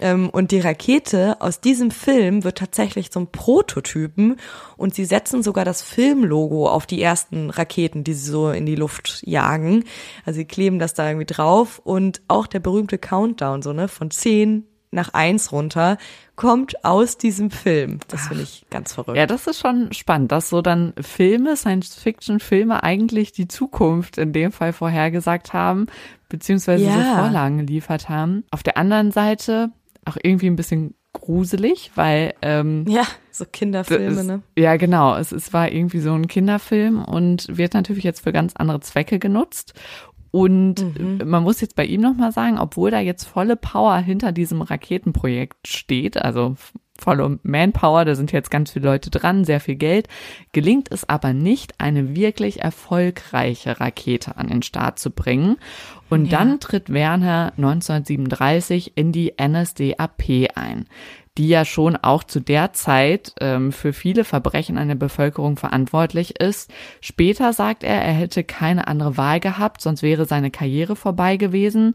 [0.00, 4.36] Ähm, Und die Rakete aus diesem Film wird tatsächlich zum Prototypen
[4.76, 8.76] und sie setzen sogar das Filmlogo auf die ersten Raketen, die sie so in die
[8.76, 9.84] Luft jagen.
[10.24, 14.10] Also sie kleben das da irgendwie drauf und auch der berühmte Countdown, so ne, von
[14.10, 15.98] 10 nach 1 runter,
[16.34, 17.98] kommt aus diesem Film.
[18.08, 19.18] Das finde ich ganz verrückt.
[19.18, 24.52] Ja, das ist schon spannend, dass so dann Filme, Science-Fiction-Filme eigentlich die Zukunft in dem
[24.52, 25.86] Fall vorhergesagt haben,
[26.28, 27.16] beziehungsweise so Ja.
[27.18, 28.44] Vorlagen geliefert haben.
[28.50, 29.70] Auf der anderen Seite
[30.08, 34.42] auch irgendwie ein bisschen gruselig, weil ähm, Ja, so Kinderfilme, ne?
[34.56, 35.16] Ja, genau.
[35.16, 39.18] Es, es war irgendwie so ein Kinderfilm und wird natürlich jetzt für ganz andere Zwecke
[39.18, 39.74] genutzt.
[40.30, 41.22] Und Mhm.
[41.28, 45.66] man muss jetzt bei ihm nochmal sagen, obwohl da jetzt volle Power hinter diesem Raketenprojekt
[45.66, 46.56] steht, also
[47.00, 50.08] volle Manpower, da sind jetzt ganz viele Leute dran, sehr viel Geld,
[50.52, 55.56] gelingt es aber nicht, eine wirklich erfolgreiche Rakete an den Start zu bringen.
[56.10, 56.38] Und Ja.
[56.38, 60.86] dann tritt Werner 1937 in die NSDAP ein
[61.38, 66.40] die ja schon auch zu der Zeit ähm, für viele Verbrechen an der Bevölkerung verantwortlich
[66.40, 66.68] ist.
[67.00, 71.94] Später sagt er, er hätte keine andere Wahl gehabt, sonst wäre seine Karriere vorbei gewesen.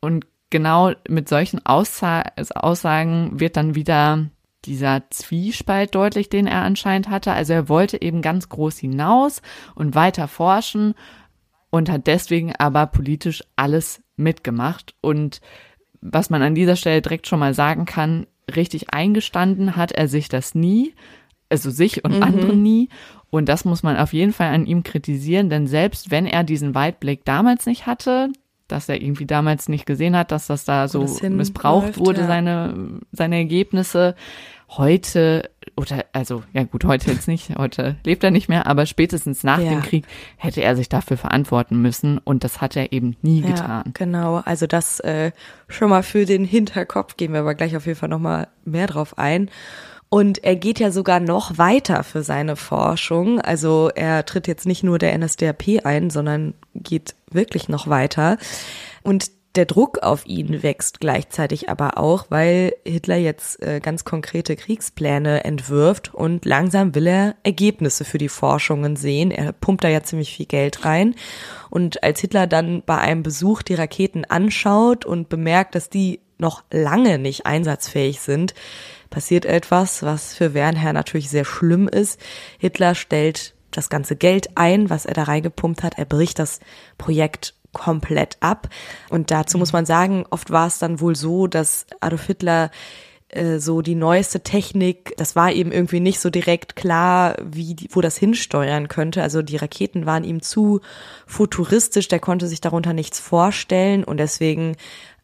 [0.00, 2.22] Und genau mit solchen Aussa
[2.54, 4.26] Aussagen wird dann wieder
[4.64, 7.32] dieser Zwiespalt deutlich, den er anscheinend hatte.
[7.32, 9.42] Also er wollte eben ganz groß hinaus
[9.74, 10.94] und weiter forschen
[11.70, 14.94] und hat deswegen aber politisch alles mitgemacht.
[15.00, 15.40] Und
[16.00, 20.28] was man an dieser Stelle direkt schon mal sagen kann, richtig eingestanden hat er sich
[20.28, 20.94] das nie,
[21.48, 22.88] also sich und andere nie.
[23.30, 26.74] Und das muss man auf jeden Fall an ihm kritisieren, denn selbst wenn er diesen
[26.74, 28.28] Weitblick damals nicht hatte,
[28.72, 32.26] dass er irgendwie damals nicht gesehen hat, dass das da so das missbraucht wurde, ja.
[32.26, 32.74] seine,
[33.12, 34.14] seine Ergebnisse,
[34.76, 39.44] heute, oder also, ja gut, heute jetzt nicht, heute lebt er nicht mehr, aber spätestens
[39.44, 39.70] nach Ja.
[39.70, 40.04] dem Krieg
[40.36, 43.84] hätte er sich dafür verantworten müssen und das hat er eben nie Ja, getan.
[43.94, 44.36] genau.
[44.44, 45.32] Also das äh,
[45.68, 49.18] schon mal für den Hinterkopf gehen wir aber gleich auf jeden Fall nochmal mehr drauf
[49.18, 49.50] ein.
[50.08, 53.40] Und er geht ja sogar noch weiter für seine Forschung.
[53.40, 58.38] Also er tritt jetzt nicht nur der NSDAP ein, sondern geht wirklich noch weiter.
[59.02, 64.56] Und der Druck auf ihn wächst gleichzeitig aber auch, weil Hitler jetzt äh, ganz konkrete
[64.56, 69.30] Kriegspläne entwirft und langsam will er Ergebnisse für die Forschungen sehen.
[69.30, 71.14] Er pumpt da ja ziemlich viel Geld rein.
[71.68, 76.64] Und als Hitler dann bei einem Besuch die Raketen anschaut und bemerkt, dass die noch
[76.70, 78.54] lange nicht einsatzfähig sind,
[79.10, 82.18] passiert etwas, was für Wernher natürlich sehr schlimm ist.
[82.58, 85.98] Hitler stellt das ganze Geld ein, was er da reingepumpt hat.
[85.98, 86.60] Er bricht das
[86.98, 88.68] Projekt komplett ab.
[89.10, 92.70] Und dazu muss man sagen, oft war es dann wohl so, dass Adolf Hitler
[93.32, 97.88] äh, so die neueste Technik, das war ihm irgendwie nicht so direkt klar, wie die,
[97.90, 99.22] wo das hinsteuern könnte.
[99.22, 100.80] Also die Raketen waren ihm zu
[101.26, 104.76] futuristisch, der konnte sich darunter nichts vorstellen und deswegen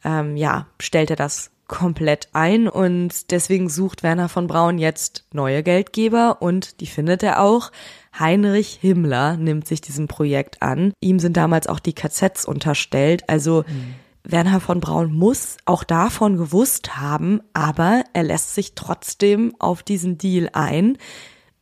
[0.04, 5.62] ähm, ja stellt er das komplett ein und deswegen sucht Werner von Braun jetzt neue
[5.62, 7.70] Geldgeber und die findet er auch.
[8.18, 10.92] Heinrich Himmler nimmt sich diesem Projekt an.
[11.00, 13.24] Ihm sind damals auch die KZs unterstellt.
[13.28, 13.94] Also mhm.
[14.24, 20.18] Werner von Braun muss auch davon gewusst haben, aber er lässt sich trotzdem auf diesen
[20.18, 20.98] Deal ein,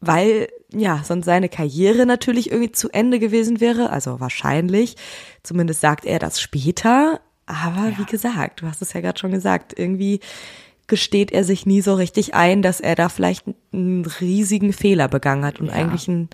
[0.01, 4.97] weil ja, sonst seine Karriere natürlich irgendwie zu Ende gewesen wäre, also wahrscheinlich.
[5.42, 7.21] Zumindest sagt er das später.
[7.47, 7.99] Aber ja.
[7.99, 10.21] wie gesagt, du hast es ja gerade schon gesagt, irgendwie
[10.87, 15.44] gesteht er sich nie so richtig ein, dass er da vielleicht einen riesigen Fehler begangen
[15.44, 15.72] hat und ja.
[15.72, 16.31] eigentlich einen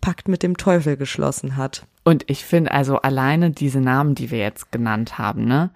[0.00, 1.86] Pakt mit dem Teufel geschlossen hat.
[2.04, 5.70] Und ich finde also alleine diese Namen, die wir jetzt genannt haben, ne?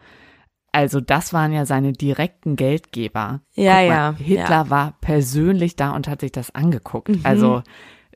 [0.73, 3.41] Also das waren ja seine direkten Geldgeber.
[3.55, 4.15] Ja, mal, ja.
[4.19, 4.71] Hitler ja.
[4.71, 7.09] war persönlich da und hat sich das angeguckt.
[7.09, 7.21] Mhm.
[7.23, 7.63] Also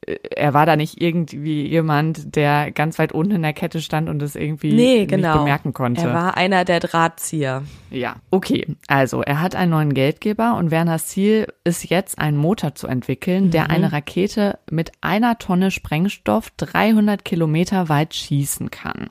[0.07, 4.23] er war da nicht irgendwie jemand, der ganz weit unten in der Kette stand und
[4.23, 5.29] es irgendwie nee, genau.
[5.29, 6.03] nicht bemerken konnte.
[6.03, 7.63] Er war einer der Drahtzieher.
[7.91, 8.67] Ja, okay.
[8.87, 13.51] Also er hat einen neuen Geldgeber und Werners Ziel ist jetzt, einen Motor zu entwickeln,
[13.51, 13.71] der mhm.
[13.71, 19.11] eine Rakete mit einer Tonne Sprengstoff 300 Kilometer weit schießen kann.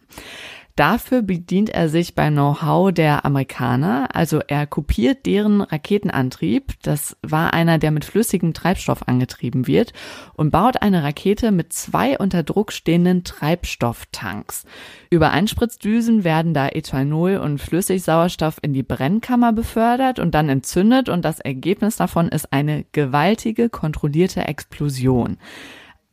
[0.79, 7.53] Dafür bedient er sich beim Know-how der Amerikaner, also er kopiert deren Raketenantrieb, das war
[7.53, 9.91] einer, der mit flüssigem Treibstoff angetrieben wird,
[10.35, 14.63] und baut eine Rakete mit zwei unter Druck stehenden Treibstofftanks.
[15.09, 21.25] Über Einspritzdüsen werden da Ethanol und Flüssigsauerstoff in die Brennkammer befördert und dann entzündet und
[21.25, 25.39] das Ergebnis davon ist eine gewaltige, kontrollierte Explosion.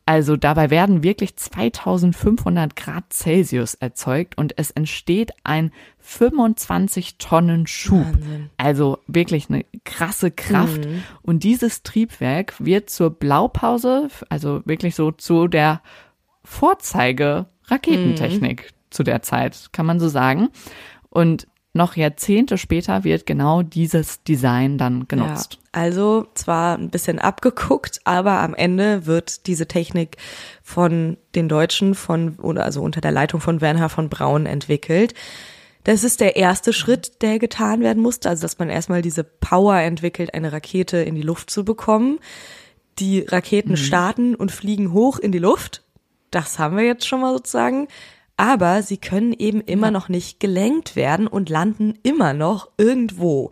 [0.08, 8.06] Also dabei werden wirklich 2500 Grad Celsius erzeugt und es entsteht ein 25 Tonnen Schub.
[8.06, 8.50] Wahnsinn.
[8.56, 10.84] Also wirklich eine krasse Kraft.
[10.84, 11.02] Mhm.
[11.22, 15.82] Und dieses Triebwerk wird zur Blaupause, also wirklich so zu der
[16.44, 18.90] Vorzeige Raketentechnik mhm.
[18.90, 20.50] zu der Zeit, kann man so sagen.
[21.10, 25.54] Und noch Jahrzehnte später wird genau dieses Design dann genutzt.
[25.54, 30.16] Ja, also zwar ein bisschen abgeguckt, aber am Ende wird diese Technik
[30.62, 35.14] von den Deutschen von oder also unter der Leitung von Werner von Braun entwickelt.
[35.84, 39.76] Das ist der erste Schritt, der getan werden musste, also dass man erstmal diese Power
[39.76, 42.18] entwickelt, eine Rakete in die Luft zu bekommen.
[42.98, 43.76] Die Raketen mhm.
[43.76, 45.84] starten und fliegen hoch in die Luft.
[46.32, 47.86] Das haben wir jetzt schon mal sozusagen
[48.36, 49.90] aber sie können eben immer ja.
[49.92, 53.50] noch nicht gelenkt werden und landen immer noch irgendwo.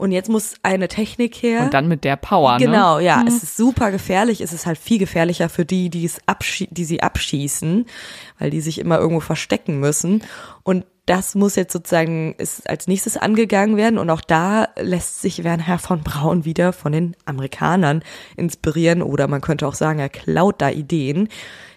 [0.00, 1.60] Und jetzt muss eine Technik her.
[1.60, 2.64] Und dann mit der Power, ne?
[2.64, 3.18] Genau, ja.
[3.18, 3.26] Mhm.
[3.26, 4.40] Es ist super gefährlich.
[4.40, 7.84] Es ist halt viel gefährlicher für die, die es abschie die sie abschießen,
[8.38, 10.22] weil die sich immer irgendwo verstecken müssen.
[10.62, 15.80] Und das muss jetzt sozusagen als nächstes angegangen werden und auch da lässt sich Werner
[15.80, 18.04] von Braun wieder von den Amerikanern
[18.36, 21.28] inspirieren oder man könnte auch sagen, er klaut da Ideen.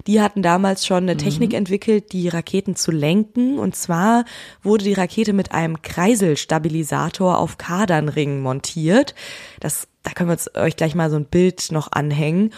[0.06, 1.58] Die hatten damals schon eine Technik mhm.
[1.58, 4.26] entwickelt, die Raketen zu lenken und zwar
[4.62, 9.16] wurde die Rakete mit einem Kreiselstabilisator auf Kadernringen montiert.
[9.60, 12.52] Das da können wir uns euch gleich mal so ein Bild noch anhängen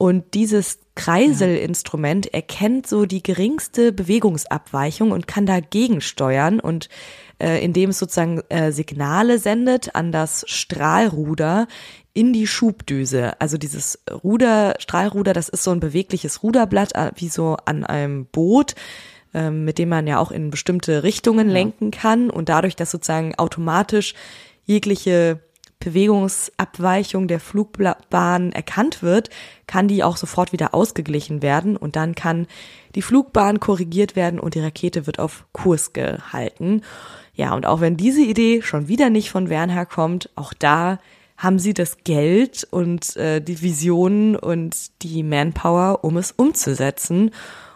[0.00, 6.88] und dieses Kreiselinstrument erkennt so die geringste Bewegungsabweichung und kann dagegen steuern und
[7.38, 11.68] äh, indem es sozusagen äh, Signale sendet an das Strahlruder
[12.14, 13.38] in die Schubdüse.
[13.42, 18.24] Also dieses Ruder, Strahlruder, das ist so ein bewegliches Ruderblatt, äh, wie so an einem
[18.24, 18.76] Boot
[19.34, 21.52] ähm, mit dem man ja auch in bestimmte Richtungen ja.
[21.52, 24.14] lenken kann und dadurch, dass sozusagen automatisch
[24.64, 25.40] jegliche
[25.80, 29.30] Bewegungsabweichung der Flugbahn erkannt wird,
[29.66, 32.46] kann die auch sofort wieder ausgeglichen werden und dann kann
[32.94, 36.82] die Flugbahn korrigiert werden und die Rakete wird auf Kurs gehalten.
[37.34, 40.98] Ja, und auch wenn diese Idee schon wieder nicht von Wernher kommt, auch da
[41.38, 47.30] haben sie das Geld und äh, die Visionen und die Manpower, um es umzusetzen.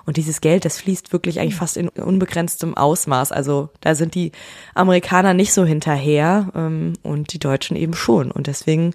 [0.06, 3.32] Und dieses Geld, das fließt wirklich eigentlich fast in unbegrenztem Ausmaß.
[3.32, 4.32] Also da sind die
[4.74, 8.30] Amerikaner nicht so hinterher ähm, und die Deutschen eben schon.
[8.30, 8.94] Und deswegen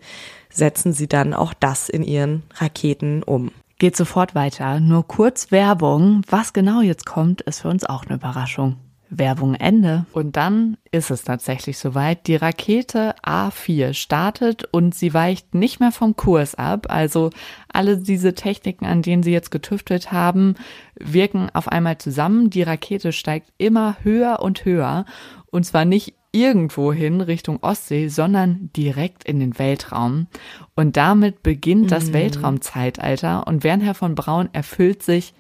[0.50, 3.52] setzen sie dann auch das in ihren Raketen um.
[3.78, 4.80] Geht sofort weiter.
[4.80, 6.22] Nur kurz Werbung.
[6.30, 8.76] Was genau jetzt kommt, ist für uns auch eine Überraschung.
[9.10, 10.06] Werbung Ende.
[10.14, 12.28] Und dann ist es tatsächlich soweit.
[12.28, 16.88] Die Rakete A4 startet und sie weicht nicht mehr vom Kurs ab.
[16.90, 17.30] Also
[17.72, 20.56] alle diese Techniken, an denen sie jetzt getüftelt haben,
[21.00, 22.50] wirken auf einmal zusammen.
[22.50, 25.06] Die Rakete steigt immer höher und höher.
[25.52, 30.28] Und zwar nicht irgendwo hin Richtung Ostsee, sondern direkt in den Weltraum.
[30.76, 32.14] Und damit beginnt das mhm.
[32.14, 35.34] Weltraumzeitalter und Wernher von Braun erfüllt sich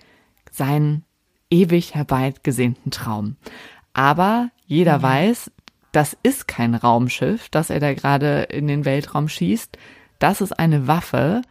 [0.51, 1.03] sein
[1.49, 3.35] ewig herbeigesehnten Traum.
[3.93, 5.03] Aber jeder mhm.
[5.03, 5.51] weiß,
[5.91, 9.77] das ist kein Raumschiff, das er da gerade in den Weltraum schießt.
[10.19, 11.41] Das ist eine Waffe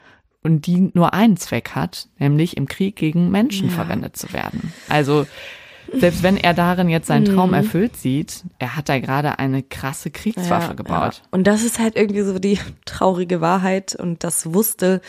[0.42, 3.74] und die nur einen Zweck hat, nämlich im Krieg gegen Menschen ja.
[3.74, 4.72] verwendet zu werden.
[4.88, 5.26] Also
[5.92, 7.54] selbst wenn er darin jetzt seinen Traum mhm.
[7.54, 11.22] erfüllt sieht, er hat da gerade eine krasse Kriegswaffe ja, gebaut.
[11.22, 11.28] Ja.
[11.30, 15.00] Und das ist halt irgendwie so die traurige Wahrheit und das wusste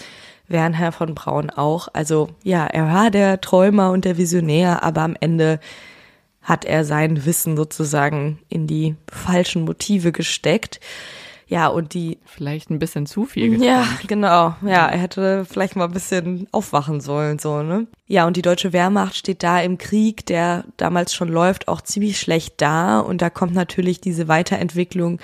[0.50, 1.88] Wernher von Braun auch.
[1.94, 5.60] Also ja, er war der Träumer und der Visionär, aber am Ende
[6.42, 10.80] hat er sein Wissen sozusagen in die falschen Motive gesteckt.
[11.50, 12.20] Ja, und die.
[12.26, 13.66] Vielleicht ein bisschen zu viel geträumt.
[13.66, 14.56] Ja, genau.
[14.62, 17.88] Ja, er hätte vielleicht mal ein bisschen aufwachen sollen, so, ne?
[18.06, 22.20] Ja, und die deutsche Wehrmacht steht da im Krieg, der damals schon läuft, auch ziemlich
[22.20, 23.00] schlecht da.
[23.00, 25.20] Und da kommt natürlich diese Weiterentwicklung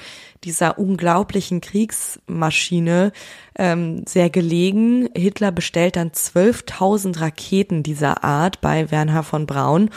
[0.46, 3.12] dieser unglaublichen Kriegsmaschine
[3.58, 5.10] ähm, sehr gelegen.
[5.16, 9.90] Hitler bestellt dann 12.000 Raketen dieser Art bei Werner von Braun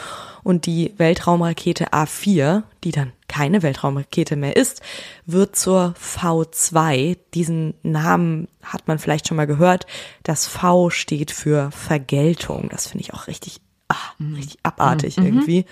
[0.43, 4.81] und die Weltraumrakete A4, die dann keine Weltraumrakete mehr ist,
[5.27, 7.17] wird zur V2.
[7.35, 9.85] Diesen Namen hat man vielleicht schon mal gehört.
[10.23, 12.69] Das V steht für Vergeltung.
[12.71, 15.25] Das finde ich auch richtig, ach, richtig abartig mhm.
[15.25, 15.65] irgendwie.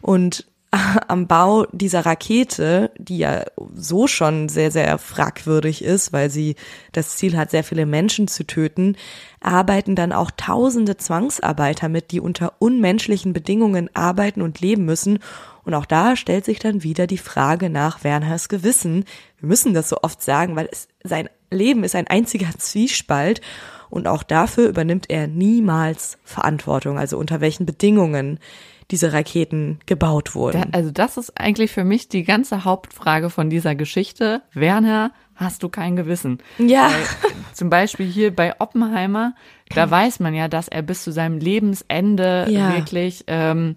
[0.00, 0.46] Und
[1.08, 6.56] am Bau dieser Rakete, die ja so schon sehr, sehr fragwürdig ist, weil sie
[6.92, 8.96] das Ziel hat, sehr viele Menschen zu töten,
[9.40, 15.18] arbeiten dann auch tausende Zwangsarbeiter mit, die unter unmenschlichen Bedingungen arbeiten und leben müssen.
[15.64, 19.04] Und auch da stellt sich dann wieder die Frage nach Werners Gewissen.
[19.38, 23.40] Wir müssen das so oft sagen, weil es, sein Leben ist ein einziger Zwiespalt.
[23.88, 28.40] Und auch dafür übernimmt er niemals Verantwortung, also unter welchen Bedingungen
[28.90, 30.62] diese Raketen gebaut wurden.
[30.70, 34.42] Da, also das ist eigentlich für mich die ganze Hauptfrage von dieser Geschichte.
[34.52, 36.38] Werner, hast du kein Gewissen?
[36.58, 36.90] Ja.
[36.90, 39.34] Weil, zum Beispiel hier bei Oppenheimer,
[39.74, 42.74] da weiß man ja, dass er bis zu seinem Lebensende ja.
[42.74, 43.76] wirklich ähm,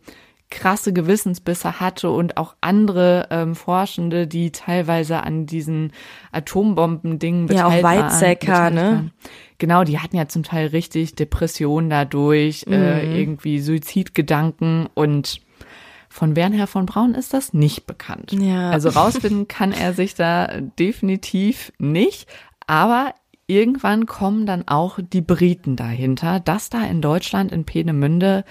[0.51, 5.93] krasse Gewissensbisse hatte und auch andere ähm, Forschende, die teilweise an diesen
[6.31, 7.95] Atombomben-Dingen beteiligt waren.
[7.95, 9.11] Ja, auch Weizsäcker, ne?
[9.59, 12.83] Genau, die hatten ja zum Teil richtig Depressionen dadurch, äh, mhm.
[12.83, 15.41] äh, irgendwie Suizidgedanken und
[16.09, 18.31] von Wernher von Braun ist das nicht bekannt.
[18.31, 18.71] Ja.
[18.71, 22.27] Also rausfinden kann er sich da definitiv nicht,
[22.65, 23.13] aber
[23.45, 28.43] irgendwann kommen dann auch die Briten dahinter, dass da in Deutschland in Peenemünde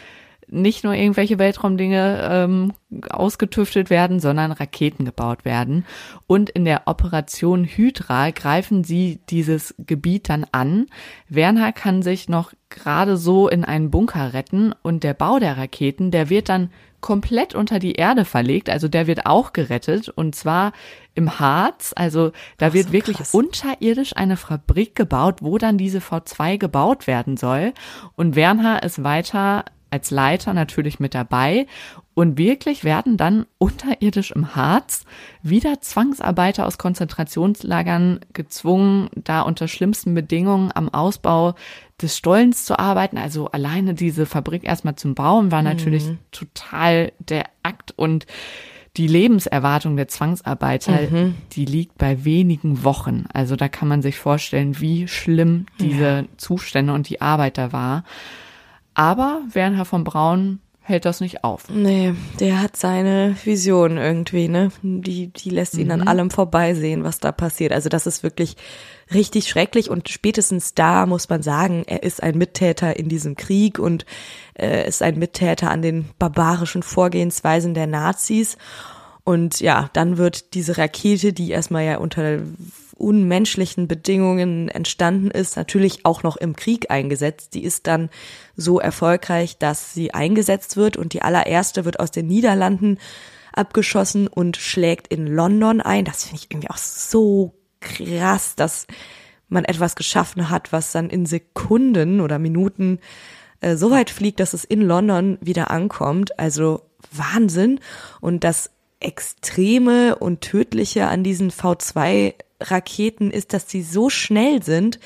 [0.50, 2.72] nicht nur irgendwelche Weltraumdinge ähm,
[3.10, 5.84] ausgetüftet werden, sondern Raketen gebaut werden.
[6.26, 10.86] Und in der Operation Hydra greifen sie dieses Gebiet dann an.
[11.28, 16.10] Werner kann sich noch gerade so in einen Bunker retten und der Bau der Raketen,
[16.10, 20.72] der wird dann komplett unter die Erde verlegt, also der wird auch gerettet und zwar
[21.14, 23.34] im Harz, also da Ach, wird so wirklich krass.
[23.34, 27.72] unterirdisch eine Fabrik gebaut, wo dann diese V2 gebaut werden soll
[28.16, 31.66] und Werner ist weiter als Leiter natürlich mit dabei.
[32.14, 35.04] Und wirklich werden dann unterirdisch im Harz
[35.42, 41.54] wieder Zwangsarbeiter aus Konzentrationslagern gezwungen, da unter schlimmsten Bedingungen am Ausbau
[42.02, 43.18] des Stollens zu arbeiten.
[43.18, 46.18] Also alleine diese Fabrik erstmal zum Bauen war natürlich mhm.
[46.32, 48.26] total der Akt und
[48.96, 51.34] die Lebenserwartung der Zwangsarbeiter, mhm.
[51.52, 53.26] die liegt bei wenigen Wochen.
[53.32, 56.24] Also da kann man sich vorstellen, wie schlimm diese ja.
[56.36, 58.02] Zustände und die Arbeit da war.
[58.98, 61.68] Aber Werner von Braun hält das nicht auf.
[61.68, 64.72] Nee, der hat seine Vision irgendwie, ne?
[64.82, 65.92] Die, die lässt ihn mhm.
[65.92, 67.70] an allem vorbeisehen, was da passiert.
[67.72, 68.56] Also das ist wirklich
[69.14, 73.78] richtig schrecklich und spätestens da muss man sagen, er ist ein Mittäter in diesem Krieg
[73.78, 74.04] und
[74.58, 78.58] äh, ist ein Mittäter an den barbarischen Vorgehensweisen der Nazis.
[79.22, 82.40] Und ja, dann wird diese Rakete, die erstmal ja unter
[82.98, 87.54] unmenschlichen Bedingungen entstanden ist, natürlich auch noch im Krieg eingesetzt.
[87.54, 88.10] Die ist dann
[88.56, 92.98] so erfolgreich, dass sie eingesetzt wird und die allererste wird aus den Niederlanden
[93.52, 96.04] abgeschossen und schlägt in London ein.
[96.04, 98.86] Das finde ich irgendwie auch so krass, dass
[99.48, 102.98] man etwas geschaffen hat, was dann in Sekunden oder Minuten
[103.60, 106.38] äh, so weit fliegt, dass es in London wieder ankommt.
[106.38, 106.82] Also
[107.12, 107.80] Wahnsinn.
[108.20, 108.70] Und das
[109.00, 111.50] Extreme und Tödliche an diesen
[112.60, 114.98] V2-Raketen ist, dass sie so schnell sind,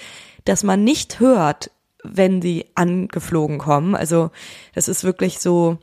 [0.45, 1.71] dass man nicht hört,
[2.03, 3.95] wenn sie angeflogen kommen.
[3.95, 4.31] Also
[4.75, 5.79] das ist wirklich so,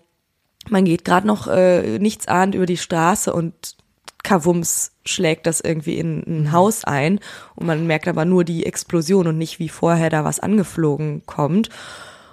[0.70, 3.78] man geht gerade noch äh, nichts ahnt über die Straße und
[4.22, 7.20] Kavums schlägt das irgendwie in ein Haus ein
[7.56, 11.70] und man merkt aber nur die Explosion und nicht wie vorher da was angeflogen kommt.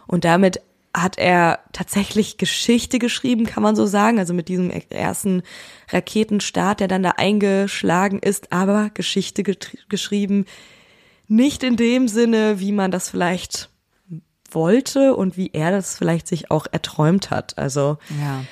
[0.09, 0.61] Und damit
[0.97, 5.43] hat er tatsächlich Geschichte geschrieben, kann man so sagen, also mit diesem ersten
[5.91, 10.47] Raketenstart, der dann da eingeschlagen ist, aber Geschichte geschrieben,
[11.29, 13.69] nicht in dem Sinne, wie man das vielleicht
[14.51, 17.59] wollte und wie er das vielleicht sich auch erträumt hat.
[17.59, 18.45] Also ja.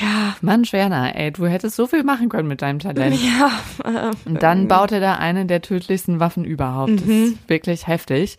[0.00, 0.36] Ja.
[0.40, 3.18] Mann, Werner, ey, du hättest so viel machen können mit deinem Talent.
[3.20, 3.50] Ja.
[3.84, 6.90] Äh, und dann baut er da eine der tödlichsten Waffen überhaupt.
[6.90, 6.96] Mhm.
[6.96, 8.38] Das ist wirklich heftig.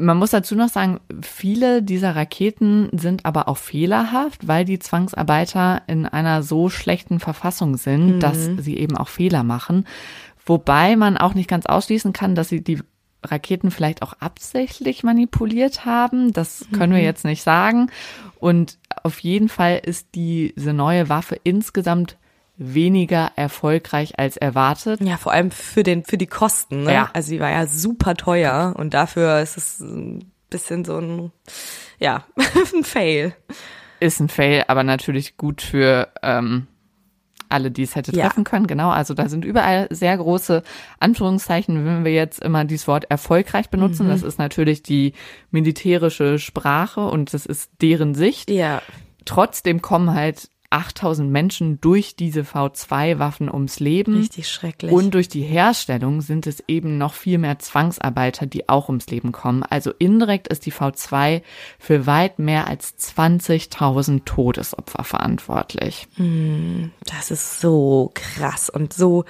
[0.00, 5.82] Man muss dazu noch sagen, viele dieser Raketen sind aber auch fehlerhaft, weil die Zwangsarbeiter
[5.86, 8.20] in einer so schlechten Verfassung sind, mhm.
[8.20, 9.86] dass sie eben auch Fehler machen.
[10.44, 12.80] Wobei man auch nicht ganz ausschließen kann, dass sie die
[13.24, 16.32] Raketen vielleicht auch absichtlich manipuliert haben.
[16.32, 16.96] Das können mhm.
[16.96, 17.90] wir jetzt nicht sagen.
[18.38, 22.16] Und auf jeden Fall ist diese neue Waffe insgesamt
[22.60, 25.00] weniger erfolgreich als erwartet.
[25.00, 26.84] Ja, vor allem für den für die Kosten.
[26.84, 26.92] Ne?
[26.92, 27.10] Ja.
[27.14, 31.32] Also sie war ja super teuer und dafür ist es ein bisschen so ein
[31.98, 32.24] ja
[32.74, 33.34] ein Fail.
[33.98, 36.66] Ist ein Fail, aber natürlich gut für ähm,
[37.48, 38.44] alle, die es hätte treffen ja.
[38.44, 38.66] können.
[38.66, 40.62] Genau, also da sind überall sehr große
[41.00, 44.06] Anführungszeichen, wenn wir jetzt immer dieses Wort erfolgreich benutzen.
[44.06, 44.10] Mhm.
[44.10, 45.14] Das ist natürlich die
[45.50, 48.50] militärische Sprache und das ist deren Sicht.
[48.50, 48.82] Ja.
[49.24, 54.16] Trotzdem kommen halt 8000 Menschen durch diese V2-Waffen ums Leben.
[54.16, 54.92] Richtig schrecklich.
[54.92, 59.32] Und durch die Herstellung sind es eben noch viel mehr Zwangsarbeiter, die auch ums Leben
[59.32, 59.62] kommen.
[59.64, 61.42] Also indirekt ist die V2
[61.78, 66.06] für weit mehr als 20.000 Todesopfer verantwortlich.
[66.14, 69.24] Hm, das ist so krass und so,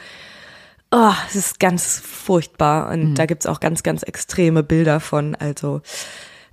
[0.91, 2.91] oh, es ist ganz furchtbar.
[2.91, 3.15] Und mhm.
[3.15, 5.35] da gibt's auch ganz, ganz extreme Bilder von.
[5.35, 5.81] Also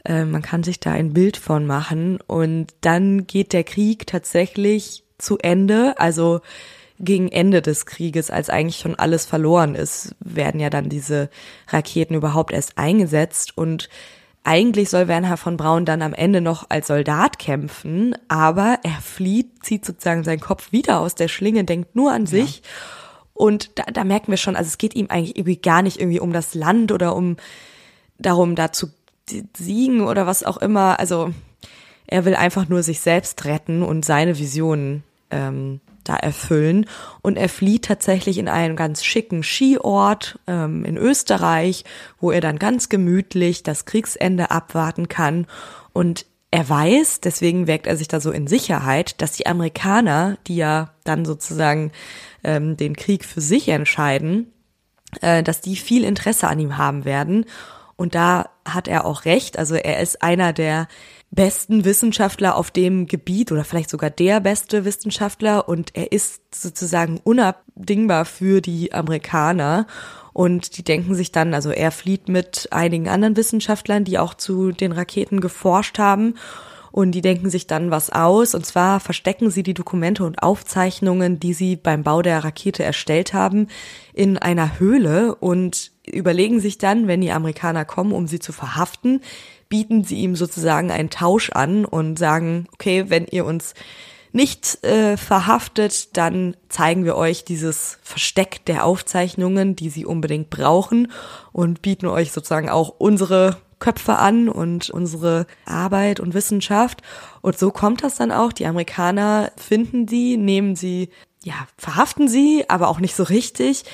[0.08, 5.04] äh, man kann sich da ein Bild von machen und dann geht der Krieg tatsächlich
[5.18, 5.96] zu Ende.
[5.98, 6.42] Also
[7.00, 11.30] gegen Ende des Krieges, als eigentlich schon alles verloren ist, werden ja dann diese
[11.68, 13.90] Raketen überhaupt erst eingesetzt und
[14.44, 19.66] eigentlich soll Werner von Braun dann am Ende noch als Soldat kämpfen, aber er flieht,
[19.66, 22.58] zieht sozusagen seinen Kopf wieder aus der Schlinge, denkt nur an sich.
[22.58, 22.64] Ja.
[23.34, 26.22] Und da, da merken wir schon, also es geht ihm eigentlich irgendwie gar nicht irgendwie
[26.22, 27.36] um das Land oder um
[28.18, 28.88] darum, da zu
[29.56, 31.00] siegen oder was auch immer.
[31.00, 31.34] Also
[32.08, 36.86] er will einfach nur sich selbst retten und seine Visionen ähm, da erfüllen.
[37.22, 41.84] Und er flieht tatsächlich in einen ganz schicken Skiort ähm, in Österreich,
[42.20, 45.48] wo er dann ganz gemütlich das Kriegsende abwarten kann.
[45.94, 50.56] Und er weiß, deswegen wirkt er sich da so in Sicherheit, dass die Amerikaner, die
[50.56, 51.92] ja dann sozusagen
[52.44, 54.54] ähm, den Krieg für sich entscheiden,
[55.22, 57.46] äh, dass die viel Interesse an ihm haben werden
[57.98, 59.60] und da hat er auch recht.
[59.60, 60.88] Also er ist einer der
[61.32, 67.20] besten Wissenschaftler auf dem Gebiet oder vielleicht sogar der beste Wissenschaftler und er ist sozusagen
[67.24, 69.88] unabdingbar für die Amerikaner.
[70.32, 74.72] Und die denken sich dann, also er flieht mit einigen anderen Wissenschaftlern, die auch zu
[74.72, 76.36] den Raketen geforscht haben.
[76.92, 78.54] Und die denken sich dann was aus.
[78.54, 83.34] Und zwar verstecken sie die Dokumente und Aufzeichnungen, die sie beim Bau der Rakete erstellt
[83.34, 83.68] haben,
[84.14, 89.22] in einer Höhle und überlegen sich dann, wenn die Amerikaner kommen, um sie zu verhaften,
[89.70, 93.74] bieten sie ihm sozusagen einen Tausch an und sagen, okay, wenn ihr uns
[94.32, 101.12] nicht äh, verhaftet, dann zeigen wir euch dieses Versteck der Aufzeichnungen, die sie unbedingt brauchen
[101.52, 107.02] und bieten euch sozusagen auch unsere Köpfe an und unsere Arbeit und Wissenschaft.
[107.42, 108.52] Und so kommt das dann auch.
[108.52, 111.10] Die Amerikaner finden sie, nehmen sie,
[111.44, 113.86] ja, verhaften sie, aber auch nicht so richtig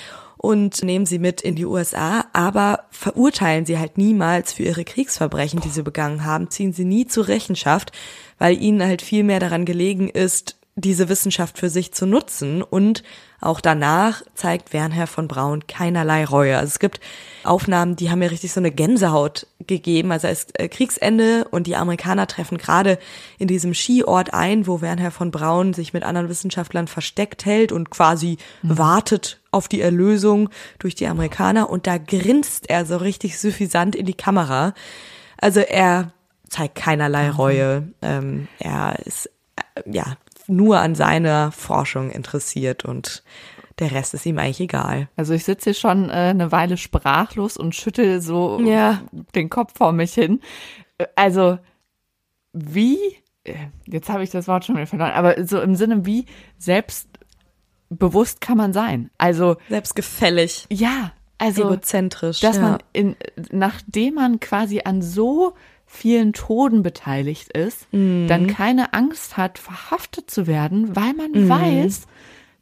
[0.43, 5.61] und nehmen sie mit in die USA, aber verurteilen sie halt niemals für ihre Kriegsverbrechen,
[5.61, 7.93] die sie begangen haben, ziehen sie nie zur Rechenschaft,
[8.39, 13.03] weil ihnen halt viel mehr daran gelegen ist, diese Wissenschaft für sich zu nutzen und
[13.43, 16.57] auch danach zeigt Wernher von Braun keinerlei Reue.
[16.57, 17.01] Also es gibt
[17.43, 20.11] Aufnahmen, die haben mir richtig so eine Gänsehaut gegeben.
[20.11, 22.97] Also es ist äh, Kriegsende und die Amerikaner treffen gerade
[23.39, 27.89] in diesem Skiort ein, wo Wernher von Braun sich mit anderen Wissenschaftlern versteckt hält und
[27.89, 28.77] quasi mhm.
[28.77, 31.69] wartet auf die Erlösung durch die Amerikaner.
[31.69, 34.73] Und da grinst er so richtig suffisant in die Kamera.
[35.37, 36.13] Also er
[36.47, 37.89] zeigt keinerlei Reue.
[38.01, 39.29] Ähm, er ist
[39.75, 40.15] äh, ja
[40.47, 43.23] nur an seiner Forschung interessiert und
[43.79, 45.09] der Rest ist ihm eigentlich egal.
[45.15, 49.01] Also ich sitze hier schon äh, eine Weile sprachlos und schüttel so ja.
[49.35, 50.41] den Kopf vor mich hin.
[51.15, 51.57] Also
[52.53, 52.97] wie,
[53.43, 56.25] äh, jetzt habe ich das Wort schon wieder verloren, aber so im Sinne, wie
[56.57, 59.09] selbstbewusst kann man sein?
[59.17, 59.57] Also.
[59.69, 60.67] Selbstgefällig.
[60.71, 61.63] Ja, also.
[61.63, 62.39] Egozentrisch.
[62.41, 62.61] Dass ja.
[62.61, 63.15] man in,
[63.51, 65.55] nachdem man quasi an so
[65.93, 68.27] vielen Toden beteiligt ist, Mhm.
[68.27, 71.49] dann keine Angst hat, verhaftet zu werden, weil man Mhm.
[71.49, 72.07] weiß,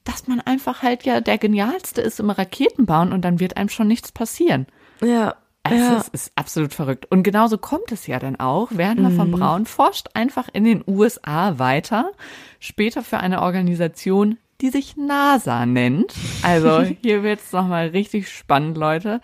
[0.03, 3.87] dass man einfach halt ja der Genialste ist im Raketenbauen und dann wird einem schon
[3.87, 4.67] nichts passieren.
[5.03, 5.35] Ja.
[5.63, 5.97] Es ja.
[5.97, 7.05] ist, ist absolut verrückt.
[7.11, 8.69] Und genauso kommt es ja dann auch.
[8.71, 9.15] Werner Mhm.
[9.15, 12.11] von Braun forscht einfach in den USA weiter,
[12.59, 16.15] später für eine Organisation, die sich NASA nennt.
[16.41, 19.21] Also hier wird's noch nochmal richtig spannend, Leute.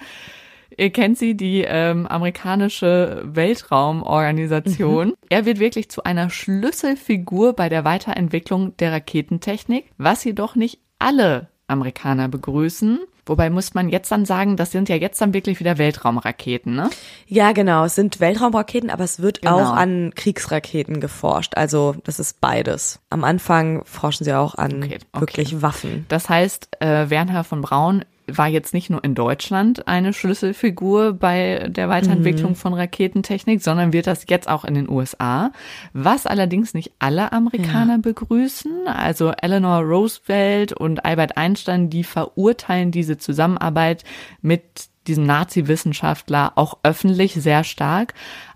[0.77, 5.13] Ihr kennt sie, die ähm, amerikanische Weltraumorganisation.
[5.29, 11.47] Er wird wirklich zu einer Schlüsselfigur bei der Weiterentwicklung der Raketentechnik, was jedoch nicht alle
[11.67, 12.99] Amerikaner begrüßen.
[13.25, 16.89] Wobei muss man jetzt dann sagen, das sind ja jetzt dann wirklich wieder Weltraumraketen, ne?
[17.27, 17.83] Ja, genau.
[17.83, 19.57] Es sind Weltraumraketen, aber es wird Genau.
[19.57, 21.57] auch an Kriegsraketen geforscht.
[21.57, 23.01] Also das ist beides.
[23.09, 25.19] Am Anfang forschen sie auch an Okay, okay.
[25.19, 26.05] wirklich Waffen.
[26.07, 31.67] Das heißt, äh, Werner von Braun war jetzt nicht nur in Deutschland eine Schlüsselfigur bei
[31.69, 35.51] der Weiterentwicklung von Raketentechnik, sondern wird das jetzt auch in den USA,
[35.93, 38.87] was allerdings nicht alle Amerikaner begrüßen.
[38.87, 44.03] Also Eleanor Roosevelt und Albert Einstein, die verurteilen diese Zusammenarbeit
[44.41, 44.63] mit
[45.07, 48.13] diesem Nazi-Wissenschaftler auch öffentlich sehr stark.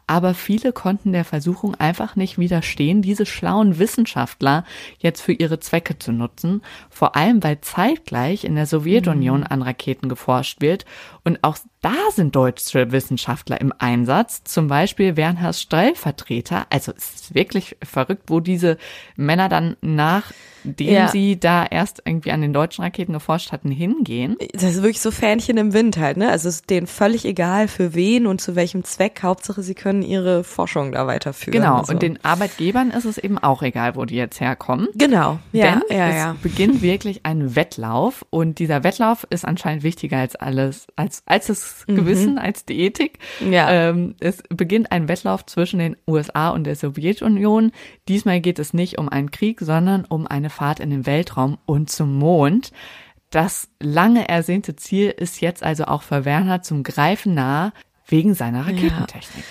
[0.08, 4.66] Aber viele konnten der Versuchung einfach nicht widerstehen, diese schlauen Wissenschaftler
[5.00, 6.62] jetzt für ihre Zwecke zu nutzen.
[6.90, 10.86] Vor allem, weil zeitgleich in der Sowjetunion an Raketen geforscht wird.
[11.24, 14.44] Und auch da sind deutsche Wissenschaftler im Einsatz.
[14.44, 16.66] Zum Beispiel Wernhers Stellvertreter.
[16.70, 18.78] Also es ist wirklich verrückt, wo diese
[19.16, 20.36] Männer dann nachdem
[20.94, 21.08] Ja.
[21.08, 24.38] sie da erst irgendwie an den deutschen Raketen geforscht hatten, hingehen.
[24.54, 26.30] Das ist wirklich so Fähnchen im Wind halt, ne?
[26.30, 29.22] Also es ist denen völlig egal für wen und zu welchem Zweck.
[29.24, 31.60] Hauptsache, sie können ihre Forschung da weiterführen.
[31.60, 31.94] Genau, Also.
[31.94, 34.88] und den Arbeitgebern ist es eben auch egal, wo die jetzt herkommen.
[34.94, 36.36] Genau, ja, Denn ja, es ja.
[36.44, 41.86] beginnt wirklich ein Wettlauf und dieser Wettlauf ist anscheinend wichtiger als alles, als, als das
[41.96, 43.20] Gewissen, als die Ethik.
[43.40, 43.54] Mhm.
[43.54, 43.72] Ja.
[43.72, 47.72] Ähm, es beginnt ein Wettlauf zwischen den USA und der Sowjetunion.
[48.08, 51.90] Diesmal geht es nicht um einen Krieg, sondern um eine Fahrt in den Weltraum und
[51.90, 52.72] zum Mond.
[53.30, 57.74] Das lange ersehnte Ziel ist jetzt also auch für Werner zum Greifen nah
[58.06, 59.46] wegen seiner Raketentechnik.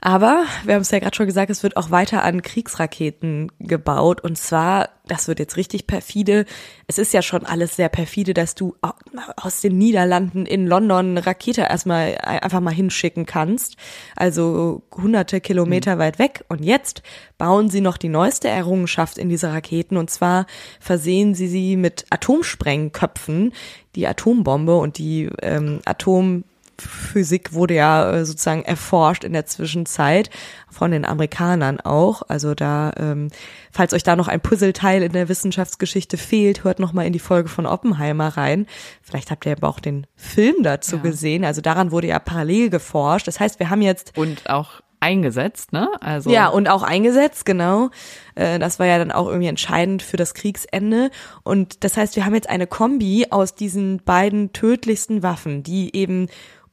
[0.00, 4.20] Aber wir haben es ja gerade schon gesagt, es wird auch weiter an Kriegsraketen gebaut.
[4.20, 6.44] Und zwar, das wird jetzt richtig perfide.
[6.86, 8.92] Es ist ja schon alles sehr perfide, dass du au-
[9.36, 13.76] aus den Niederlanden in London eine Rakete erstmal einfach mal hinschicken kannst.
[14.14, 16.44] Also hunderte Kilometer weit weg.
[16.48, 17.02] Und jetzt
[17.36, 19.96] bauen sie noch die neueste Errungenschaft in diese Raketen.
[19.96, 20.46] Und zwar
[20.78, 23.52] versehen sie sie mit Atomsprengköpfen.
[23.96, 26.44] Die Atombombe und die ähm, Atom
[26.80, 30.30] Physik wurde ja äh, sozusagen erforscht in der Zwischenzeit
[30.70, 32.22] von den Amerikanern auch.
[32.28, 33.28] Also da, ähm,
[33.72, 37.18] falls euch da noch ein Puzzleteil in der Wissenschaftsgeschichte fehlt, hört noch mal in die
[37.18, 38.66] Folge von Oppenheimer rein.
[39.02, 41.02] Vielleicht habt ihr aber auch den Film dazu Ja.
[41.02, 41.44] gesehen.
[41.44, 43.26] Also daran wurde ja parallel geforscht.
[43.26, 45.88] Das heißt, wir haben jetzt Und auch eingesetzt, ne?
[46.00, 47.90] Also ja, und auch eingesetzt, genau.
[48.34, 51.10] Äh, Das war ja dann auch irgendwie entscheidend für das Kriegsende.
[51.44, 56.26] Und das heißt, wir haben jetzt eine Kombi aus diesen beiden tödlichsten Waffen, die eben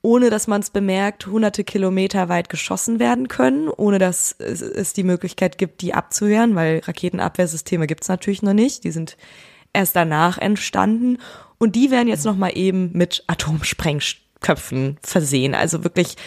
[0.05, 4.93] ohne dass man es bemerkt, hunderte Kilometer weit geschossen werden können, ohne dass es, es
[4.93, 8.83] die Möglichkeit gibt, die abzuwehren, weil Raketenabwehrsysteme gibt's natürlich noch nicht.
[8.83, 9.17] Die sind
[9.73, 11.17] erst danach entstanden.
[11.57, 15.55] Und die werden jetzt nochmal eben mit Atomsprengköpfen versehen.
[15.55, 16.17] Also wirklich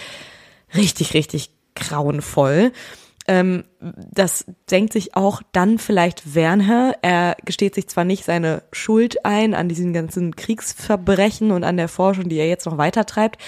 [0.74, 2.72] richtig, richtig grauenvoll.
[3.28, 6.94] Ähm, das denkt sich auch dann vielleicht Werner.
[7.02, 11.88] Er gesteht sich zwar nicht seine Schuld ein an diesen ganzen Kriegsverbrechen und an der
[11.88, 13.38] Forschung, die er jetzt noch weitertreibt,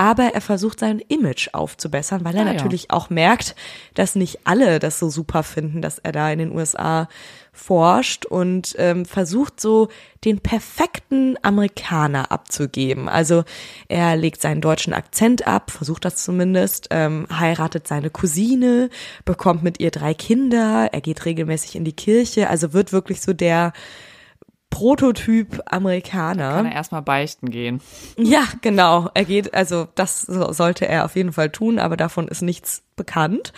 [0.00, 2.52] aber er versucht sein Image aufzubessern, weil er Ah, ja.
[2.54, 3.54] natürlich auch merkt,
[3.92, 7.06] dass nicht alle das so super finden, dass er da in den USA
[7.52, 9.88] forscht und ähm, versucht so
[10.24, 13.10] den perfekten Amerikaner abzugeben.
[13.10, 13.44] Also
[13.88, 18.88] er legt seinen deutschen Akzent ab, versucht das zumindest, ähm, heiratet seine Cousine,
[19.26, 23.34] bekommt mit ihr drei Kinder, er geht regelmäßig in die Kirche, also wird wirklich so
[23.34, 23.74] der
[24.70, 26.52] Prototyp Amerikaner.
[26.54, 27.80] kann er erstmal beichten gehen.
[28.16, 29.10] Ja, genau.
[29.14, 32.82] Er geht, also das so- sollte er auf jeden Fall tun, aber davon ist nichts
[32.96, 33.52] bekannt.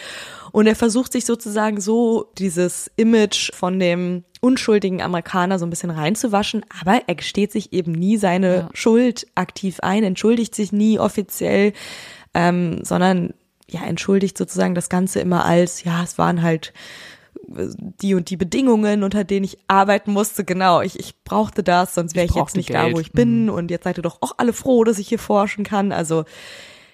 [0.53, 5.91] Und er versucht sich sozusagen so dieses Image von dem unschuldigen Amerikaner so ein bisschen
[5.91, 8.69] reinzuwaschen, aber er gesteht sich eben nie seine Ja.
[8.75, 11.73] Schuld aktiv ein, entschuldigt sich nie offiziell,
[12.35, 13.35] ähm, sondern
[13.69, 16.73] ja, entschuldigt sozusagen das Ganze immer als, ja, es waren halt
[18.01, 20.45] die und die Bedingungen, unter denen ich arbeiten musste.
[20.45, 22.97] Genau, ich, ich brauchte das, sonst wäre Ich ich, jetzt nicht da, Geld.
[22.97, 23.51] wo ich bin.
[23.51, 25.93] Und jetzt seid ihr doch auch alle froh, dass ich hier forschen kann.
[25.93, 26.25] Also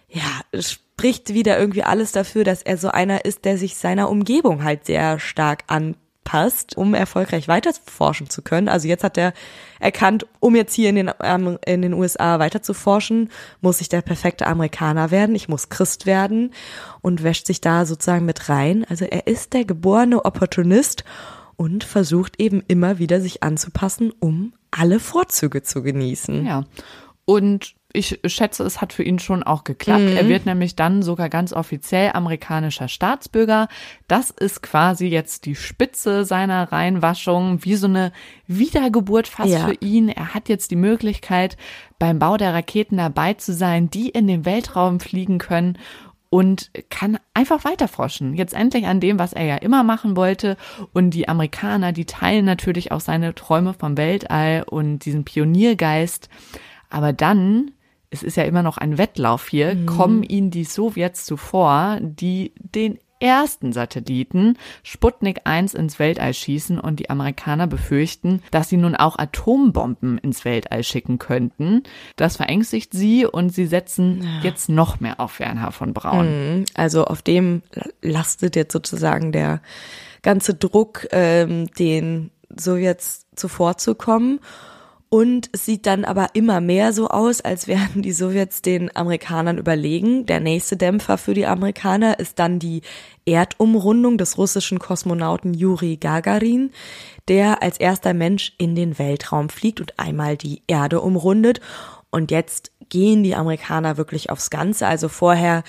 [0.09, 4.09] ja, es spricht wieder irgendwie alles dafür, dass er so einer ist, der sich seiner
[4.11, 6.08] Umgebung halt sehr stark anpasst,
[6.77, 8.69] um erfolgreich weiter forschen zu können.
[8.69, 9.33] Also jetzt hat er
[9.81, 13.89] erkannt, um jetzt hier in den, ähm, in den USA weiter zu forschen, muss ich
[13.89, 16.53] der perfekte Amerikaner werden, ich muss Christ werden
[17.01, 18.85] und wäscht sich da sozusagen mit rein.
[18.89, 21.05] Also er ist der geborene Opportunist
[21.57, 26.47] und versucht eben immer wieder sich anzupassen, um alle Vorzüge zu genießen.
[26.47, 26.65] Ja.
[27.25, 30.03] Und ich schätze, es hat für ihn schon auch geklappt.
[30.03, 30.17] Mhm.
[30.17, 33.69] Er wird nämlich dann sogar ganz offiziell amerikanischer Staatsbürger.
[34.09, 38.13] Das ist quasi jetzt die Spitze seiner Reinwaschung, wie so eine
[38.47, 39.67] Wiedergeburt fast ja.
[39.67, 40.11] für ihn.
[40.11, 41.57] Er hat jetzt die Möglichkeit,
[41.99, 45.79] beim Bau der Raketen dabei zu sein, die in den Weltraum fliegen können
[46.31, 48.35] und kann einfach weiterforschen.
[48.35, 50.59] Jetzt endlich an dem, was er ja immer machen wollte.
[50.93, 56.29] Und die Amerikaner, die teilen natürlich auch seine Träume vom Weltall und diesen Pioniergeist.
[56.91, 57.73] Aber dann,
[58.11, 59.87] es ist ja immer noch ein Wettlauf hier, mhm.
[59.87, 67.01] kommen ihnen die Sowjets zuvor, die den ersten Satelliten Sputnik 1 ins Weltall schießen und
[67.01, 71.83] die Amerikaner befürchten, dass sie nun auch Atombomben ins Weltall schicken könnten.
[72.17, 76.27] Das verängstigt sie und sie setzen jetzt noch mehr auf Werner von Braun.
[76.59, 76.65] Mhm.
[76.75, 77.63] Also auf dem
[78.03, 79.63] lastet jetzt sozusagen der
[80.23, 84.41] ganze Druck, ähm, den Sowjets zuvorzukommen.
[85.11, 89.57] Und es sieht dann aber immer mehr so aus, als wären die Sowjets den Amerikanern
[89.57, 90.27] überlegen.
[90.27, 92.83] Der nächste Dämpfer für die Amerikaner ist dann die
[93.25, 96.73] Erdumrundung des russischen Kosmonauten Juri Gagarin,
[97.29, 101.61] der als erster Mensch in den Weltraum fliegt und einmal die Erde umrundet.
[102.11, 104.87] Und jetzt gehen die Amerikaner wirklich aufs Ganze.
[104.87, 105.63] Also vorher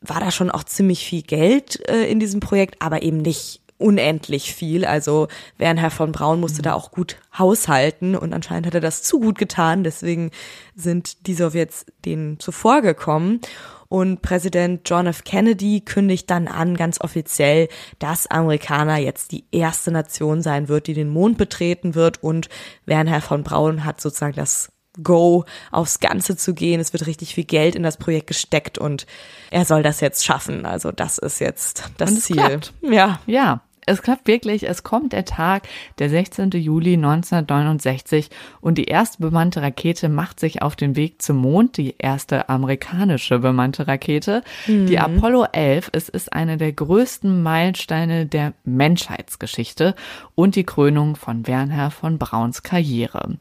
[0.00, 4.54] war da schon auch ziemlich viel Geld äh, in diesem Projekt, aber eben nicht unendlich
[4.54, 4.84] viel.
[4.84, 5.28] Also
[5.58, 9.38] Werner von Braun musste da auch gut haushalten und anscheinend hat er das zu gut
[9.38, 9.84] getan.
[9.84, 10.30] Deswegen
[10.74, 13.40] sind die Sowjets denen zuvor gekommen.
[13.88, 15.24] Und Präsident John F.
[15.24, 17.68] Kennedy kündigt dann an, ganz offiziell,
[17.98, 22.22] dass Amerikaner jetzt die erste Nation sein wird, die den Mond betreten wird.
[22.22, 22.48] Und
[22.86, 24.70] Werner von Braun hat sozusagen das
[25.02, 26.80] Go, aufs Ganze zu gehen.
[26.80, 29.06] Es wird richtig viel Geld in das Projekt gesteckt und
[29.50, 30.66] er soll das jetzt schaffen.
[30.66, 32.36] Also das ist jetzt das Ziel.
[32.36, 32.72] Klappt.
[32.82, 33.20] Ja.
[33.26, 33.62] Ja.
[33.90, 35.66] Es klappt wirklich, es kommt der Tag,
[35.98, 36.50] der 16.
[36.52, 38.30] Juli 1969
[38.60, 43.40] und die erste bemannte Rakete macht sich auf den Weg zum Mond, die erste amerikanische
[43.40, 44.44] bemannte Rakete.
[44.68, 44.86] Mhm.
[44.86, 49.96] Die Apollo 11, es ist eine der größten Meilensteine der Menschheitsgeschichte
[50.36, 53.38] und die Krönung von Wernher von Brauns Karriere.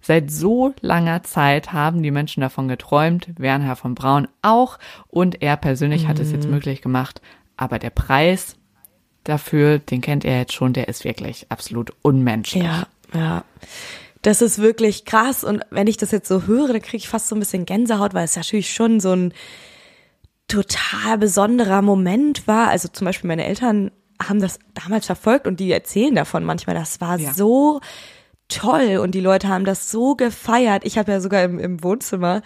[0.00, 5.56] Seit so langer Zeit haben die Menschen davon geträumt, Wernher von Braun auch und er
[5.56, 6.08] persönlich mhm.
[6.08, 6.54] hat es jetzt mhm.
[6.54, 7.22] möglich gemacht.
[7.56, 8.56] Aber der Preis,
[9.24, 12.64] dafür, den kennt er jetzt schon, der ist wirklich absolut unmenschlich.
[12.64, 13.44] Ja, ja.
[14.22, 17.28] Das ist wirklich krass und wenn ich das jetzt so höre, dann kriege ich fast
[17.28, 19.34] so ein bisschen Gänsehaut, weil es natürlich schon so ein
[20.46, 22.68] total besonderer Moment war.
[22.68, 23.90] Also zum Beispiel meine Eltern
[24.22, 27.32] haben das damals verfolgt und die erzählen davon manchmal, das war ja.
[27.32, 27.80] so
[28.48, 30.84] toll und die Leute haben das so gefeiert.
[30.84, 32.42] Ich habe ja sogar im, im Wohnzimmer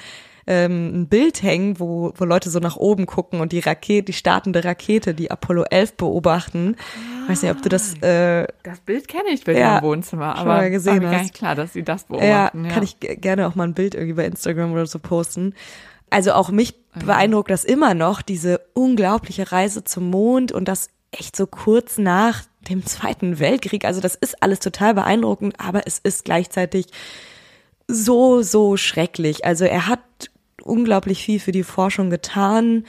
[0.46, 4.12] ähm, ein Bild hängen, wo, wo Leute so nach oben gucken und die Rakete, die
[4.12, 6.76] startende Rakete, die Apollo 11 beobachten.
[7.24, 7.94] Ah, weiß nicht, ob du das.
[8.00, 11.16] Äh, das Bild kenne ich bei ja, dir im Wohnzimmer, aber mal gesehen war mir
[11.16, 12.28] gar nicht klar, dass sie das beobachten.
[12.28, 15.54] Ja, ja, kann ich gerne auch mal ein Bild irgendwie bei Instagram oder so posten.
[16.10, 21.34] Also auch mich beeindruckt das immer noch, diese unglaubliche Reise zum Mond und das echt
[21.34, 23.84] so kurz nach dem Zweiten Weltkrieg.
[23.84, 26.86] Also das ist alles total beeindruckend, aber es ist gleichzeitig
[27.88, 29.44] so, so schrecklich.
[29.44, 30.00] Also er hat
[30.68, 32.84] unglaublich viel für die Forschung getan.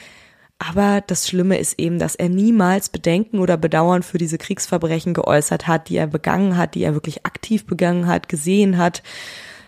[0.60, 5.68] Aber das Schlimme ist eben, dass er niemals Bedenken oder Bedauern für diese Kriegsverbrechen geäußert
[5.68, 9.04] hat, die er begangen hat, die er wirklich aktiv begangen hat, gesehen hat.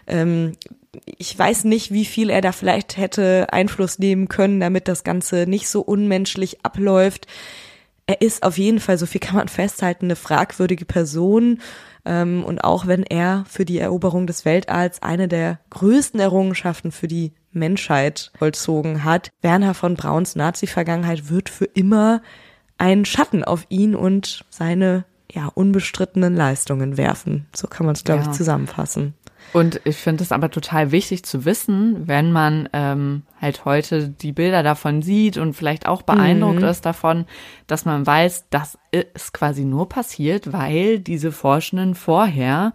[0.07, 0.53] Ähm,
[1.05, 5.45] ich weiß nicht, wie viel er da vielleicht hätte Einfluss nehmen können, damit das Ganze
[5.47, 7.28] nicht so unmenschlich abläuft.
[8.07, 11.60] Er ist auf jeden Fall, so viel kann man festhalten, eine fragwürdige Person
[12.05, 17.07] ähm, und auch wenn er für die Eroberung des Weltalls eine der größten Errungenschaften für
[17.07, 22.22] die Menschheit vollzogen hat, Werner von Brauns Nazi-Vergangenheit wird für immer
[22.78, 27.45] einen Schatten auf ihn und seine ja unbestrittenen Leistungen werfen.
[27.56, 28.32] So kann man es, glaube ja.
[28.32, 29.14] ich, zusammenfassen.
[29.54, 34.32] Und ich finde es aber total wichtig zu wissen, wenn man ähm, halt heute die
[34.32, 36.68] Bilder davon sieht und vielleicht auch beeindruckt mhm.
[36.68, 37.26] ist davon,
[37.66, 42.74] dass man weiß, das ist quasi nur passiert, weil diese Forschenden vorher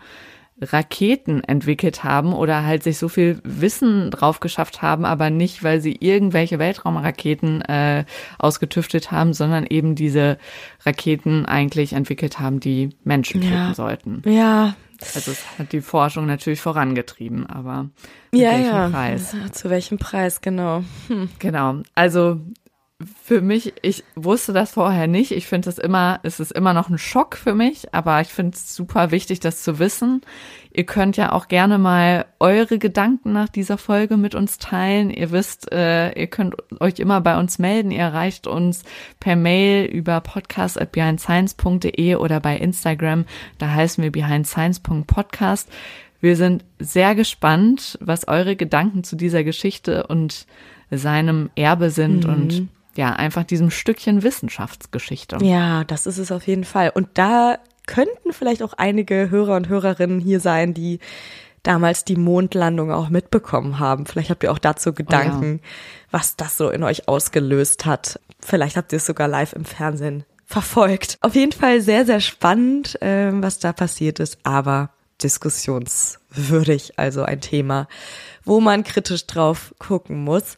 [0.60, 5.80] Raketen entwickelt haben oder halt sich so viel Wissen drauf geschafft haben, aber nicht, weil
[5.80, 8.04] sie irgendwelche Weltraumraketen äh,
[8.38, 10.38] ausgetüftet haben, sondern eben diese
[10.86, 13.74] Raketen eigentlich entwickelt haben, die Menschen töten ja.
[13.74, 14.22] sollten.
[14.26, 14.76] Ja,
[15.14, 17.90] also es hat die Forschung natürlich vorangetrieben, aber
[18.32, 18.88] zu ja, welchem ja.
[18.88, 19.36] Preis?
[19.52, 20.84] Zu welchem Preis, genau.
[21.08, 21.28] Hm.
[21.40, 21.82] Genau.
[21.94, 22.40] Also
[23.24, 25.32] für mich, ich wusste das vorher nicht.
[25.32, 28.54] Ich finde es immer, es ist immer noch ein Schock für mich, aber ich finde
[28.54, 30.20] es super wichtig, das zu wissen.
[30.72, 35.10] Ihr könnt ja auch gerne mal eure Gedanken nach dieser Folge mit uns teilen.
[35.10, 37.90] Ihr wisst, äh, ihr könnt euch immer bei uns melden.
[37.90, 38.84] Ihr erreicht uns
[39.18, 43.24] per Mail über podcast@behindscience.de oder bei Instagram.
[43.58, 45.68] Da heißen wir behindscience.podcast.
[46.20, 50.46] Wir sind sehr gespannt, was eure Gedanken zu dieser Geschichte und
[50.90, 52.32] seinem Erbe sind mhm.
[52.32, 55.38] und ja, einfach diesem Stückchen Wissenschaftsgeschichte.
[55.42, 56.90] Ja, das ist es auf jeden Fall.
[56.94, 61.00] Und da könnten vielleicht auch einige Hörer und Hörerinnen hier sein, die
[61.62, 64.06] damals die Mondlandung auch mitbekommen haben.
[64.06, 66.08] Vielleicht habt ihr auch dazu Gedanken, oh ja.
[66.10, 68.20] was das so in euch ausgelöst hat.
[68.40, 71.18] Vielleicht habt ihr es sogar live im Fernsehen verfolgt.
[71.22, 74.38] Auf jeden Fall sehr, sehr spannend, äh, was da passiert ist.
[74.42, 74.90] Aber
[75.22, 77.88] diskussionswürdig, also ein Thema,
[78.44, 80.56] wo man kritisch drauf gucken muss.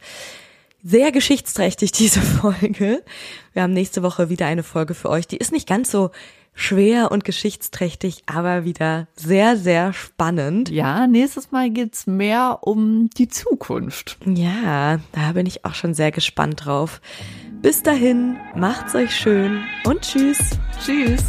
[0.89, 3.03] Sehr geschichtsträchtig diese Folge.
[3.51, 5.27] Wir haben nächste Woche wieder eine Folge für euch.
[5.27, 6.11] Die ist nicht ganz so
[6.53, 10.69] schwer und geschichtsträchtig, aber wieder sehr, sehr spannend.
[10.69, 14.17] Ja, nächstes Mal geht's mehr um die Zukunft.
[14.25, 17.01] Ja, da bin ich auch schon sehr gespannt drauf.
[17.61, 20.39] Bis dahin, macht's euch schön und tschüss.
[20.85, 21.21] Tschüss.